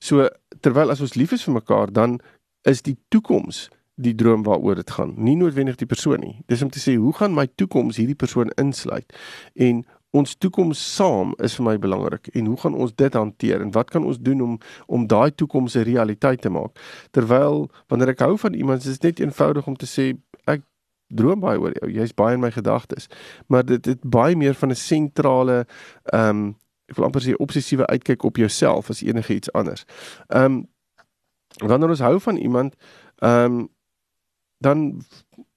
So 0.02 0.26
terwyl 0.66 0.90
as 0.90 1.04
ons 1.06 1.14
lief 1.16 1.36
is 1.38 1.46
vir 1.46 1.60
mekaar, 1.60 1.94
dan 1.94 2.18
is 2.66 2.82
die 2.82 2.96
toekoms 3.14 3.68
die 3.96 4.16
droom 4.16 4.44
waaroor 4.44 4.76
dit 4.76 4.92
gaan, 4.92 5.14
nie 5.18 5.36
noodwendig 5.36 5.76
die 5.76 5.90
persoon 5.90 6.20
nie. 6.20 6.38
Dis 6.48 6.62
om 6.62 6.70
te 6.70 6.82
sê 6.82 6.96
hoe 6.96 7.14
gaan 7.14 7.34
my 7.34 7.48
toekoms 7.56 7.98
hierdie 8.02 8.18
persoon 8.18 8.50
insluit 8.58 9.14
en 9.54 9.84
ons 10.14 10.36
toekoms 10.38 10.78
saam 10.96 11.34
is 11.42 11.56
vir 11.58 11.66
my 11.66 11.78
belangrik 11.82 12.28
en 12.38 12.50
hoe 12.52 12.58
gaan 12.62 12.76
ons 12.78 12.94
dit 12.96 13.14
hanteer 13.18 13.62
en 13.62 13.72
wat 13.74 13.90
kan 13.94 14.06
ons 14.06 14.20
doen 14.22 14.42
om 14.46 14.60
om 14.86 15.08
daai 15.08 15.32
toekoms 15.32 15.76
'n 15.76 15.86
realiteit 15.90 16.42
te 16.42 16.50
maak? 16.50 16.78
Terwyl 17.12 17.70
wanneer 17.88 18.10
ek 18.10 18.20
hou 18.20 18.38
van 18.38 18.54
iemand, 18.54 18.86
is 18.86 19.00
dit 19.00 19.04
net 19.04 19.20
eenvoudig 19.20 19.68
om 19.68 19.76
te 19.76 19.86
sê 19.86 20.18
ek 20.46 20.62
droom 21.08 21.40
baie 21.40 21.60
oor 21.60 21.74
jou. 21.82 21.90
Jy's 21.92 22.14
baie 22.14 22.34
in 22.34 22.40
my 22.42 22.52
gedagtes. 22.52 23.08
Maar 23.48 23.66
dit 23.66 23.86
het 23.86 24.02
baie 24.02 24.36
meer 24.36 24.54
van 24.54 24.70
'n 24.70 24.76
sentrale 24.76 25.66
ehm 26.04 26.30
um, 26.30 26.56
ek 26.88 26.96
wil 26.96 27.06
amper 27.06 27.22
sê 27.22 27.36
obsessiewe 27.38 27.88
uitkyk 27.88 28.24
op 28.24 28.38
jouself 28.38 28.90
as 28.90 29.02
enige 29.02 29.34
iets 29.34 29.52
anders. 29.52 29.86
Ehm 30.28 30.46
um, 30.46 30.68
wanneer 31.58 31.90
ons 31.90 32.00
hou 32.00 32.20
van 32.20 32.38
iemand, 32.38 32.76
ehm 33.18 33.54
um, 33.54 33.70
dan 34.64 35.02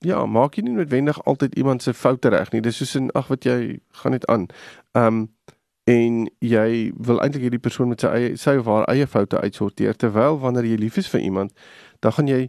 ja, 0.04 0.24
maak 0.26 0.56
jy 0.56 0.66
nie 0.66 0.74
noodwendig 0.76 1.18
altyd 1.30 1.54
iemand 1.54 1.82
se 1.82 1.94
foute 1.94 2.30
reg 2.34 2.50
nie. 2.52 2.62
Dis 2.64 2.80
soos 2.80 2.94
in 2.98 3.10
ag 3.18 3.30
wat 3.32 3.46
jy 3.46 3.78
gaan 4.02 4.16
net 4.16 4.26
aan. 4.32 4.50
Ehm 4.98 5.06
um, 5.06 5.24
en 5.86 6.14
jy 6.42 6.70
wil 7.06 7.20
eintlik 7.22 7.44
hierdie 7.46 7.62
persoon 7.62 7.92
met 7.92 8.02
sy 8.02 8.08
eie 8.10 8.30
sy 8.42 8.56
of 8.58 8.66
haar 8.66 8.88
eie 8.90 9.06
foute 9.06 9.38
uitsorteer 9.38 9.94
terwyl 9.94 10.40
wanneer 10.42 10.66
jy 10.66 10.78
lief 10.82 10.96
is 10.98 11.10
vir 11.12 11.22
iemand, 11.22 11.52
dan 12.02 12.16
gaan 12.16 12.26
jy 12.26 12.40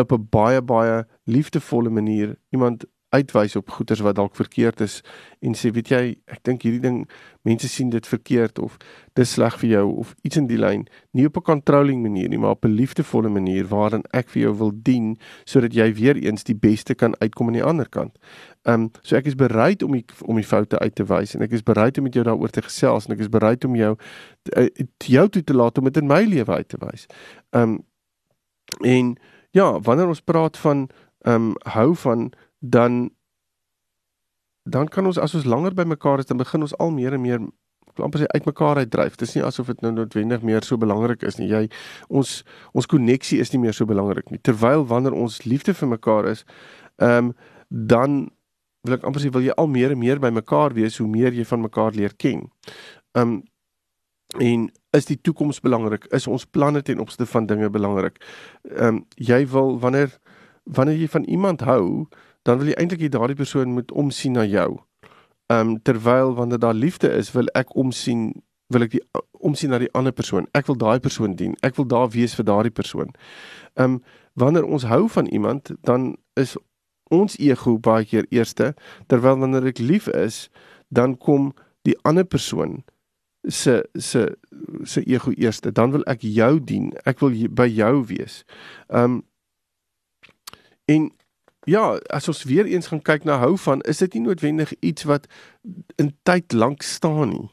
op 0.00 0.12
'n 0.16 0.28
baie 0.32 0.62
baie 0.62 1.04
liefdevolle 1.28 1.90
manier 1.92 2.32
iemand 2.48 2.86
uitwys 3.12 3.56
op 3.56 3.70
goeders 3.70 4.00
wat 4.00 4.16
dalk 4.16 4.36
verkeerd 4.36 4.80
is 4.80 5.00
en 5.40 5.54
sê 5.58 5.70
weet 5.74 5.90
jy 5.92 6.02
ek 6.32 6.42
dink 6.48 6.64
hierdie 6.64 6.82
ding 6.82 7.02
mense 7.44 7.68
sien 7.68 7.90
dit 7.92 8.06
verkeerd 8.06 8.58
of 8.62 8.78
dis 9.18 9.34
sleg 9.36 9.58
vir 9.60 9.70
jou 9.70 9.84
of 10.04 10.14
iets 10.24 10.40
in 10.40 10.48
die 10.48 10.60
lyn 10.60 10.86
nie 11.12 11.26
op 11.28 11.36
'n 11.36 11.44
controlling 11.50 12.02
manier 12.02 12.28
nie 12.28 12.38
maar 12.38 12.56
op 12.56 12.64
'n 12.64 12.76
liefdevolle 12.76 13.28
manier 13.28 13.68
waarin 13.68 14.04
ek 14.12 14.28
vir 14.28 14.42
jou 14.42 14.54
wil 14.58 14.72
dien 14.74 15.18
sodat 15.44 15.74
jy 15.74 15.92
weer 15.94 16.16
eens 16.16 16.44
die 16.44 16.54
beste 16.54 16.94
kan 16.94 17.14
uitkom 17.20 17.46
aan 17.46 17.60
die 17.60 17.64
ander 17.64 17.88
kant. 17.88 18.18
Ehm 18.64 18.82
um, 18.82 18.90
so 19.02 19.16
ek 19.16 19.26
is 19.26 19.34
bereid 19.34 19.82
om 19.82 19.92
die, 19.92 20.04
om 20.24 20.36
die 20.36 20.46
foute 20.46 20.78
uit 20.78 20.94
te 20.94 21.04
wys 21.04 21.34
en 21.34 21.42
ek 21.42 21.52
is 21.52 21.62
bereid 21.62 21.98
om 21.98 22.04
met 22.04 22.14
jou 22.14 22.24
daaroor 22.24 22.50
te 22.50 22.62
gesels 22.62 23.06
en 23.06 23.12
ek 23.12 23.20
is 23.20 23.28
bereid 23.28 23.64
om 23.64 23.74
jou 23.76 23.96
uh, 24.56 24.68
jou 24.98 25.28
toe 25.28 25.42
te 25.44 25.54
laat 25.54 25.78
om 25.78 25.84
dit 25.84 25.96
in 25.96 26.06
my 26.06 26.22
lewe 26.24 26.52
uit 26.52 26.68
te 26.68 26.78
wys. 26.80 27.06
Ehm 27.50 27.62
um, 27.62 27.80
en 28.80 29.16
ja, 29.50 29.80
wanneer 29.80 30.08
ons 30.08 30.20
praat 30.24 30.56
van 30.56 30.88
ehm 31.26 31.34
um, 31.34 31.54
hou 31.74 31.94
van 31.94 32.32
dan 32.62 33.10
dan 34.62 34.88
kan 34.88 35.06
ons 35.06 35.18
as 35.18 35.34
ons 35.34 35.44
langer 35.44 35.74
by 35.74 35.84
mekaar 35.84 36.22
is 36.22 36.28
dan 36.30 36.38
begin 36.38 36.62
ons 36.62 36.74
al 36.78 36.92
meer 36.94 37.16
en 37.16 37.20
meer 37.20 37.40
amper 38.00 38.22
sê 38.22 38.26
uitmekaar 38.32 38.76
uitdryf. 38.76 39.16
Dit 39.18 39.28
is 39.28 39.34
nie 39.34 39.44
asof 39.44 39.66
dit 39.68 39.80
nou 39.84 39.90
noodwendig 39.92 40.44
meer 40.46 40.64
so 40.64 40.78
belangrik 40.80 41.24
is 41.26 41.36
nie. 41.40 41.48
Jy 41.50 41.66
ons 42.08 42.40
ons 42.72 42.88
koneksie 42.88 43.40
is 43.42 43.52
nie 43.52 43.60
meer 43.60 43.76
so 43.76 43.88
belangrik 43.88 44.30
nie. 44.30 44.40
Terwyl 44.40 44.86
wanneer 44.88 45.16
ons 45.18 45.42
liefde 45.44 45.74
vir 45.74 45.90
mekaar 45.96 46.30
is, 46.30 46.46
ehm 47.02 47.32
um, 47.32 47.34
dan 47.72 48.30
wil 48.84 48.98
ek 48.98 49.04
amper 49.08 49.22
sê 49.22 49.30
wil 49.32 49.44
jy 49.44 49.54
al 49.56 49.68
meer 49.72 49.94
en 49.94 49.98
meer 49.98 50.20
by 50.20 50.30
mekaar 50.30 50.74
wees 50.76 50.98
hoe 51.00 51.08
meer 51.08 51.32
jy 51.32 51.44
van 51.48 51.64
mekaar 51.66 51.98
leer 51.98 52.14
ken. 52.16 52.46
Ehm 53.18 53.36
um, 53.36 53.40
en 54.40 54.70
is 54.96 55.06
die 55.10 55.18
toekoms 55.20 55.60
belangrik? 55.60 56.06
Is 56.16 56.26
ons 56.26 56.46
planne 56.48 56.80
ten 56.82 57.00
opsigte 57.00 57.26
van 57.28 57.46
dinge 57.46 57.68
belangrik? 57.70 58.22
Ehm 58.70 59.02
um, 59.02 59.06
jy 59.16 59.44
wil 59.52 59.78
wanneer 59.80 60.16
wanneer 60.64 60.96
jy 60.96 61.08
van 61.10 61.24
iemand 61.24 61.60
hou, 61.66 62.06
dan 62.42 62.58
wil 62.58 62.72
jy 62.72 62.78
eintlik 62.78 63.04
hê 63.04 63.10
daardie 63.12 63.38
persoon 63.38 63.74
moet 63.76 63.92
omsien 63.92 64.38
na 64.38 64.46
jou. 64.46 64.80
Ehm 65.52 65.74
um, 65.74 65.76
terwyl 65.82 66.34
wanneer 66.34 66.58
daar 66.58 66.74
liefde 66.74 67.10
is, 67.12 67.32
wil 67.32 67.46
ek 67.54 67.76
omsien 67.76 68.42
wil 68.72 68.86
ek 68.86 68.96
die 68.96 69.02
omsien 69.42 69.72
na 69.72 69.78
die 69.82 69.90
ander 69.98 70.14
persoon. 70.14 70.46
Ek 70.56 70.66
wil 70.70 70.78
daai 70.78 71.00
persoon 71.02 71.36
dien. 71.36 71.54
Ek 71.66 71.76
wil 71.76 71.86
daar 71.90 72.08
wees 72.14 72.34
vir 72.38 72.46
daardie 72.48 72.74
persoon. 72.74 73.14
Ehm 73.74 73.98
um, 73.98 74.02
wanneer 74.34 74.64
ons 74.64 74.86
hou 74.88 75.08
van 75.12 75.26
iemand, 75.26 75.74
dan 75.84 76.14
is 76.40 76.56
ons 77.12 77.36
ego 77.36 77.76
baie 77.78 78.06
keer 78.08 78.24
eerste, 78.32 78.70
terwyl 79.12 79.36
wanneer 79.42 79.66
ek 79.68 79.82
lief 79.84 80.06
is, 80.08 80.46
dan 80.88 81.18
kom 81.20 81.50
die 81.84 81.96
ander 82.08 82.24
persoon 82.24 82.80
se 83.44 83.82
se 83.94 84.22
se 84.84 85.02
ego 85.04 85.34
eerste. 85.36 85.72
Dan 85.72 85.92
wil 85.92 86.06
ek 86.08 86.24
jou 86.24 86.56
dien. 86.64 86.92
Ek 87.04 87.20
wil 87.20 87.36
by 87.50 87.68
jou 87.68 88.06
wees. 88.08 88.42
Um, 88.88 89.20
en 90.88 91.10
ja, 91.64 91.98
as 92.10 92.28
ons 92.28 92.44
weer 92.44 92.66
eens 92.66 92.86
gaan 92.86 93.02
kyk 93.02 93.24
na 93.24 93.38
hou 93.38 93.56
van, 93.58 93.80
is 93.80 94.02
dit 94.02 94.14
nie 94.14 94.26
noodwendig 94.26 94.72
iets 94.80 95.06
wat 95.08 95.26
in 95.96 96.12
tyd 96.22 96.52
lank 96.52 96.82
staan 96.82 97.28
nie. 97.28 97.50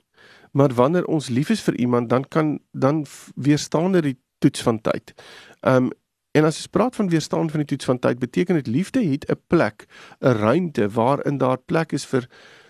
Maar 0.52 0.74
wanneer 0.74 1.06
ons 1.06 1.30
lief 1.30 1.50
is 1.50 1.62
vir 1.62 1.78
iemand, 1.78 2.10
dan 2.10 2.26
kan 2.28 2.60
dan 2.72 3.06
weerstaan 3.36 3.92
dit 3.92 4.04
die 4.04 4.18
toets 4.40 4.62
van 4.62 4.82
tyd. 4.82 5.14
Ehm 5.62 5.90
um, 5.90 5.92
en 6.38 6.46
as 6.46 6.60
jy 6.62 6.68
praat 6.70 6.96
van 6.96 7.10
weerstaan 7.10 7.50
van 7.50 7.64
die 7.64 7.68
toets 7.72 7.86
van 7.90 8.00
tyd, 8.00 8.20
beteken 8.20 8.56
dit 8.56 8.68
liefde 8.68 9.02
het 9.02 9.26
'n 9.30 9.42
plek, 9.48 9.86
'n 10.22 10.38
ruimte 10.38 10.90
waarin 10.90 11.38
daar 11.38 11.58
plek 11.58 11.92
is 11.92 12.06
vir 12.06 12.30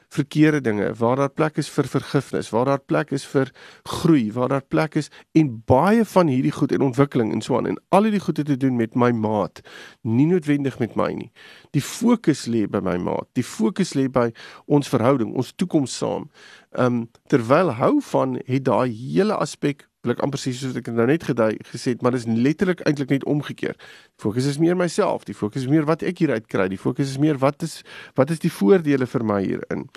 verkeerde 0.10 0.62
dinge, 0.62 0.94
waar 0.98 1.16
daar 1.16 1.30
plek 1.30 1.58
is 1.62 1.70
vir 1.70 1.88
vergifnis, 1.90 2.50
waar 2.50 2.66
daar 2.66 2.82
plek 2.82 3.12
is 3.14 3.26
vir 3.30 3.52
groei, 3.86 4.32
waar 4.34 4.50
daar 4.50 4.66
plek 4.66 4.96
is 4.96 5.10
en 5.38 5.52
baie 5.70 6.06
van 6.06 6.32
hierdie 6.32 6.54
goed 6.56 6.74
en 6.74 6.86
ontwikkeling 6.90 7.34
en 7.34 7.44
so 7.46 7.58
aan 7.58 7.70
en 7.70 7.78
al 7.94 8.08
hierdie 8.08 8.24
goede 8.24 8.44
te 8.48 8.58
doen 8.58 8.76
met 8.80 8.96
my 8.96 9.12
maat, 9.12 9.62
nie 10.02 10.26
noodwendig 10.30 10.80
met 10.80 10.96
my 10.98 11.12
nie. 11.14 11.30
Die 11.78 11.84
fokus 11.86 12.48
lê 12.50 12.66
by 12.70 12.82
my 12.86 12.98
maat. 13.02 13.30
Die 13.38 13.46
fokus 13.46 13.94
lê 13.98 14.08
by 14.10 14.30
ons 14.66 14.90
verhouding, 14.90 15.36
ons 15.38 15.54
toekoms 15.56 15.98
saam. 16.02 16.30
Ehm 16.78 17.02
um, 17.02 17.06
terwyl 17.30 17.74
hou 17.78 17.96
van 18.12 18.40
het 18.46 18.66
daai 18.66 18.90
hele 18.90 19.38
aspek 19.38 19.89
wil 20.06 20.14
ek 20.14 20.22
amper 20.24 20.40
sê 20.40 20.54
soos 20.56 20.78
ek 20.80 20.88
nou 20.96 21.06
net 21.10 21.26
gedui 21.28 21.58
gesê 21.74 21.94
het, 21.94 22.04
maar 22.04 22.16
dit 22.16 22.24
is 22.24 22.44
letterlik 22.46 22.82
eintlik 22.88 23.12
net 23.12 23.26
omgekeer. 23.28 23.76
Die 23.76 24.24
fokus 24.24 24.48
is 24.48 24.60
meer 24.62 24.78
myself, 24.80 25.26
die 25.28 25.36
fokus 25.36 25.66
is 25.66 25.72
meer 25.72 25.88
wat 25.90 26.06
ek 26.08 26.22
hieruit 26.24 26.48
kry, 26.52 26.70
die 26.72 26.80
fokus 26.80 27.12
is 27.12 27.20
meer 27.20 27.40
wat 27.42 27.66
is 27.68 27.82
wat 28.20 28.32
is 28.32 28.40
die 28.40 28.52
voordele 28.54 29.08
vir 29.10 29.26
my 29.28 29.42
hierin. 29.44 29.88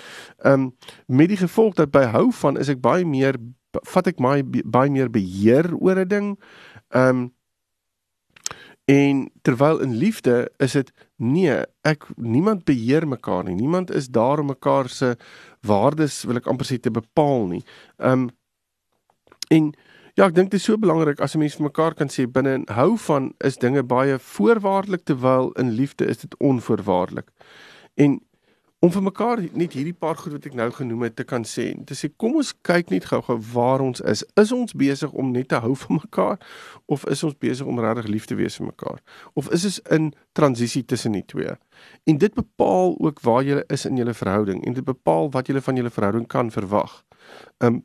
Ehm 0.42 0.66
um, 0.66 0.70
met 1.06 1.30
die 1.30 1.38
gevolg 1.38 1.76
dat 1.78 1.92
by 1.94 2.02
hou 2.10 2.30
van 2.42 2.58
is 2.58 2.72
ek 2.72 2.82
baie 2.82 3.06
meer 3.06 3.38
vat 3.92 4.10
ek 4.10 4.18
my 4.20 4.40
baie 4.44 4.90
meer 4.90 5.10
beheer 5.12 5.70
oor 5.78 6.02
'n 6.02 6.08
ding. 6.08 6.28
Ehm 6.90 7.08
um, 7.08 7.30
en 8.90 9.30
terwyl 9.46 9.78
in 9.80 9.94
liefde 9.94 10.50
is 10.58 10.72
dit 10.72 10.90
nee, 11.16 11.54
ek 11.86 12.08
niemand 12.16 12.64
beheer 12.64 13.06
mekaar 13.08 13.44
nie. 13.44 13.54
Niemand 13.54 13.90
is 13.90 14.08
daar 14.08 14.42
om 14.42 14.50
mekaar 14.50 14.88
se 14.88 15.16
waardes 15.60 16.24
wil 16.24 16.36
ek 16.36 16.46
amper 16.50 16.66
sê 16.66 16.80
te 16.80 16.90
bepaal 16.90 17.46
nie. 17.46 17.62
Ehm 18.02 18.26
um, 18.26 18.30
en 19.52 19.74
Ja, 20.12 20.26
ek 20.28 20.34
dink 20.36 20.50
dit 20.52 20.60
is 20.60 20.66
so 20.68 20.76
belangrik 20.76 21.22
as 21.24 21.34
'n 21.34 21.38
mens 21.40 21.54
vir 21.56 21.64
mekaar 21.64 21.94
kan 21.94 22.08
sê 22.12 22.26
binne 22.28 22.52
en 22.52 22.64
hou 22.68 22.98
van 22.98 23.32
is 23.40 23.56
dinge 23.56 23.82
baie 23.82 24.18
voorwaardelik 24.18 25.04
terwyl 25.04 25.52
in 25.52 25.70
liefde 25.70 26.04
is 26.04 26.18
dit 26.18 26.36
onvoorwaardelik. 26.36 27.28
En 27.96 28.20
om 28.82 28.90
vir 28.90 29.02
mekaar 29.02 29.40
net 29.52 29.72
hierdie 29.72 29.94
paar 29.94 30.16
goed 30.16 30.32
wat 30.32 30.46
ek 30.46 30.54
nou 30.58 30.70
genoem 30.70 31.02
het 31.02 31.16
te 31.16 31.24
kan 31.24 31.44
sê 31.44 31.72
te 31.86 31.94
sê 31.94 32.10
kom 32.16 32.34
ons 32.34 32.52
kyk 32.66 32.90
net 32.90 33.04
gou-gou 33.04 33.38
waar 33.52 33.80
ons 33.80 34.00
is. 34.00 34.24
Is 34.36 34.52
ons 34.52 34.74
besig 34.74 35.12
om 35.12 35.30
net 35.30 35.48
te 35.48 35.60
hou 35.62 35.74
van 35.84 36.00
mekaar 36.02 36.38
of 36.86 37.06
is 37.06 37.22
ons 37.22 37.38
besig 37.38 37.66
om 37.66 37.80
regtig 37.80 38.06
lief 38.06 38.26
te 38.26 38.34
wees 38.34 38.56
vir 38.56 38.66
mekaar? 38.66 39.00
Of 39.34 39.48
is 39.48 39.64
ons 39.64 39.80
in 39.96 40.12
transisie 40.32 40.84
tussen 40.84 41.12
die 41.12 41.24
twee? 41.24 41.56
En 42.04 42.18
dit 42.18 42.34
bepaal 42.34 42.98
ook 42.98 43.20
waar 43.20 43.42
jy 43.42 43.62
is 43.68 43.86
in 43.86 43.96
julle 43.96 44.14
verhouding 44.14 44.66
en 44.66 44.72
dit 44.72 44.84
bepaal 44.84 45.30
wat 45.30 45.48
jy 45.48 45.60
van 45.60 45.76
julle 45.76 45.90
verhouding 45.90 46.26
kan 46.26 46.50
verwag. 46.50 47.04
Um 47.64 47.84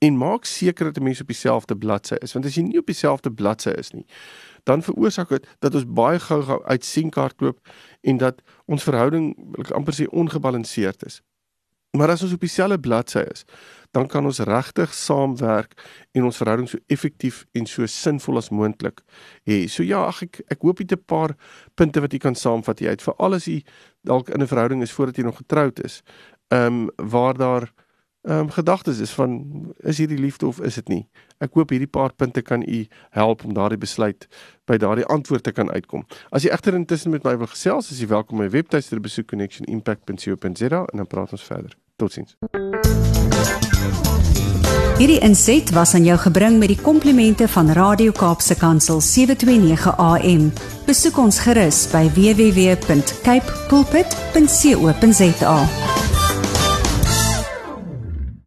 en 0.00 0.16
maak 0.16 0.44
seker 0.48 0.84
dat 0.84 0.98
'n 0.98 1.02
mens 1.02 1.20
op 1.20 1.26
dieselfde 1.26 1.76
bladsy 1.76 2.14
is 2.20 2.32
want 2.32 2.46
as 2.46 2.54
jy 2.54 2.62
nie 2.62 2.78
op 2.78 2.86
dieselfde 2.86 3.32
bladsy 3.32 3.70
is 3.70 3.90
nie 3.92 4.06
dan 4.64 4.82
veroorsaak 4.82 5.28
dit 5.28 5.46
dat 5.58 5.74
ons 5.74 5.86
baie 5.86 6.18
gou 6.18 6.42
gou 6.42 6.60
uit 6.64 6.84
sienkaart 6.84 7.40
loop 7.40 7.58
en 8.00 8.16
dat 8.16 8.42
ons 8.66 8.82
verhouding 8.82 9.34
ek 9.58 9.70
amper 9.70 9.94
sê 9.94 10.06
ongebalanseerd 10.08 11.06
is 11.06 11.22
maar 11.92 12.10
as 12.10 12.22
ons 12.22 12.32
op 12.32 12.40
dieselfde 12.40 12.80
bladsy 12.80 13.24
is 13.30 13.44
dan 13.90 14.06
kan 14.06 14.24
ons 14.24 14.38
regtig 14.46 14.94
saamwerk 14.94 15.74
en 16.14 16.24
ons 16.28 16.36
verhouding 16.36 16.68
so 16.70 16.78
effektief 16.86 17.42
en 17.58 17.66
so 17.66 17.86
sinvol 17.90 18.38
as 18.38 18.50
moontlik 18.54 19.02
hê. 19.48 19.64
So 19.66 19.82
ja, 19.82 20.04
ag 20.06 20.22
ek 20.28 20.42
ek 20.54 20.62
hoop 20.62 20.78
dit 20.78 20.92
'n 20.92 21.04
paar 21.06 21.34
punte 21.74 22.00
wat 22.00 22.12
jy 22.12 22.18
kan 22.18 22.34
saamvat 22.34 22.78
hier 22.78 22.90
uit. 22.90 23.02
Veral 23.02 23.34
as 23.34 23.46
jy 23.46 23.64
dalk 24.04 24.30
in 24.30 24.42
'n 24.42 24.46
verhouding 24.46 24.82
is 24.82 24.92
voordat 24.92 25.16
jy 25.16 25.24
nog 25.24 25.36
getroud 25.36 25.84
is. 25.84 26.02
Ehm 26.50 26.88
um, 26.88 26.90
waar 26.96 27.34
daar 27.34 27.72
ehm 28.22 28.38
um, 28.38 28.50
gedagtes 28.50 28.98
is 28.98 29.10
van 29.10 29.40
is 29.78 29.98
hierdie 29.98 30.18
liefde 30.18 30.46
of 30.46 30.60
is 30.60 30.74
dit 30.74 30.88
nie? 30.88 31.08
Ek 31.38 31.54
hoop 31.56 31.70
hierdie 31.72 31.88
paar 31.88 32.12
punte 32.12 32.42
kan 32.42 32.62
u 32.62 32.86
help 33.10 33.44
om 33.44 33.54
daardie 33.56 33.78
besluit 33.80 34.28
by 34.68 34.76
daardie 34.76 35.06
antwoord 35.06 35.42
te 35.42 35.52
kan 35.52 35.70
uitkom. 35.70 36.04
As 36.30 36.44
jy 36.44 36.52
egter 36.52 36.74
intussen 36.74 37.10
met 37.10 37.24
my 37.24 37.36
wil 37.40 37.48
gesels, 37.48 37.90
is 37.90 38.00
jy 38.00 38.06
welkom 38.12 38.38
my 38.38 38.50
webtuiste 38.50 38.94
te 38.94 39.00
besoek 39.00 39.26
connectionimpact.co.za 39.32 40.84
en 40.84 40.96
dan 40.96 41.06
praat 41.06 41.32
ons 41.32 41.44
verder. 41.48 41.76
Totsiens. 41.96 42.36
Hierdie 45.00 45.20
inset 45.24 45.70
was 45.72 45.94
aan 45.96 46.04
jou 46.04 46.18
gebring 46.20 46.58
met 46.60 46.68
die 46.68 46.76
komplimente 46.76 47.48
van 47.48 47.72
Radio 47.72 48.12
Kaapse 48.12 48.52
Kansel 48.60 49.00
729 49.00 49.96
AM. 49.96 50.52
Besoek 50.84 51.16
ons 51.24 51.40
gerus 51.40 51.86
by 51.88 52.04
www.cape 52.12 53.48
pulpit.co.za. 53.72 55.56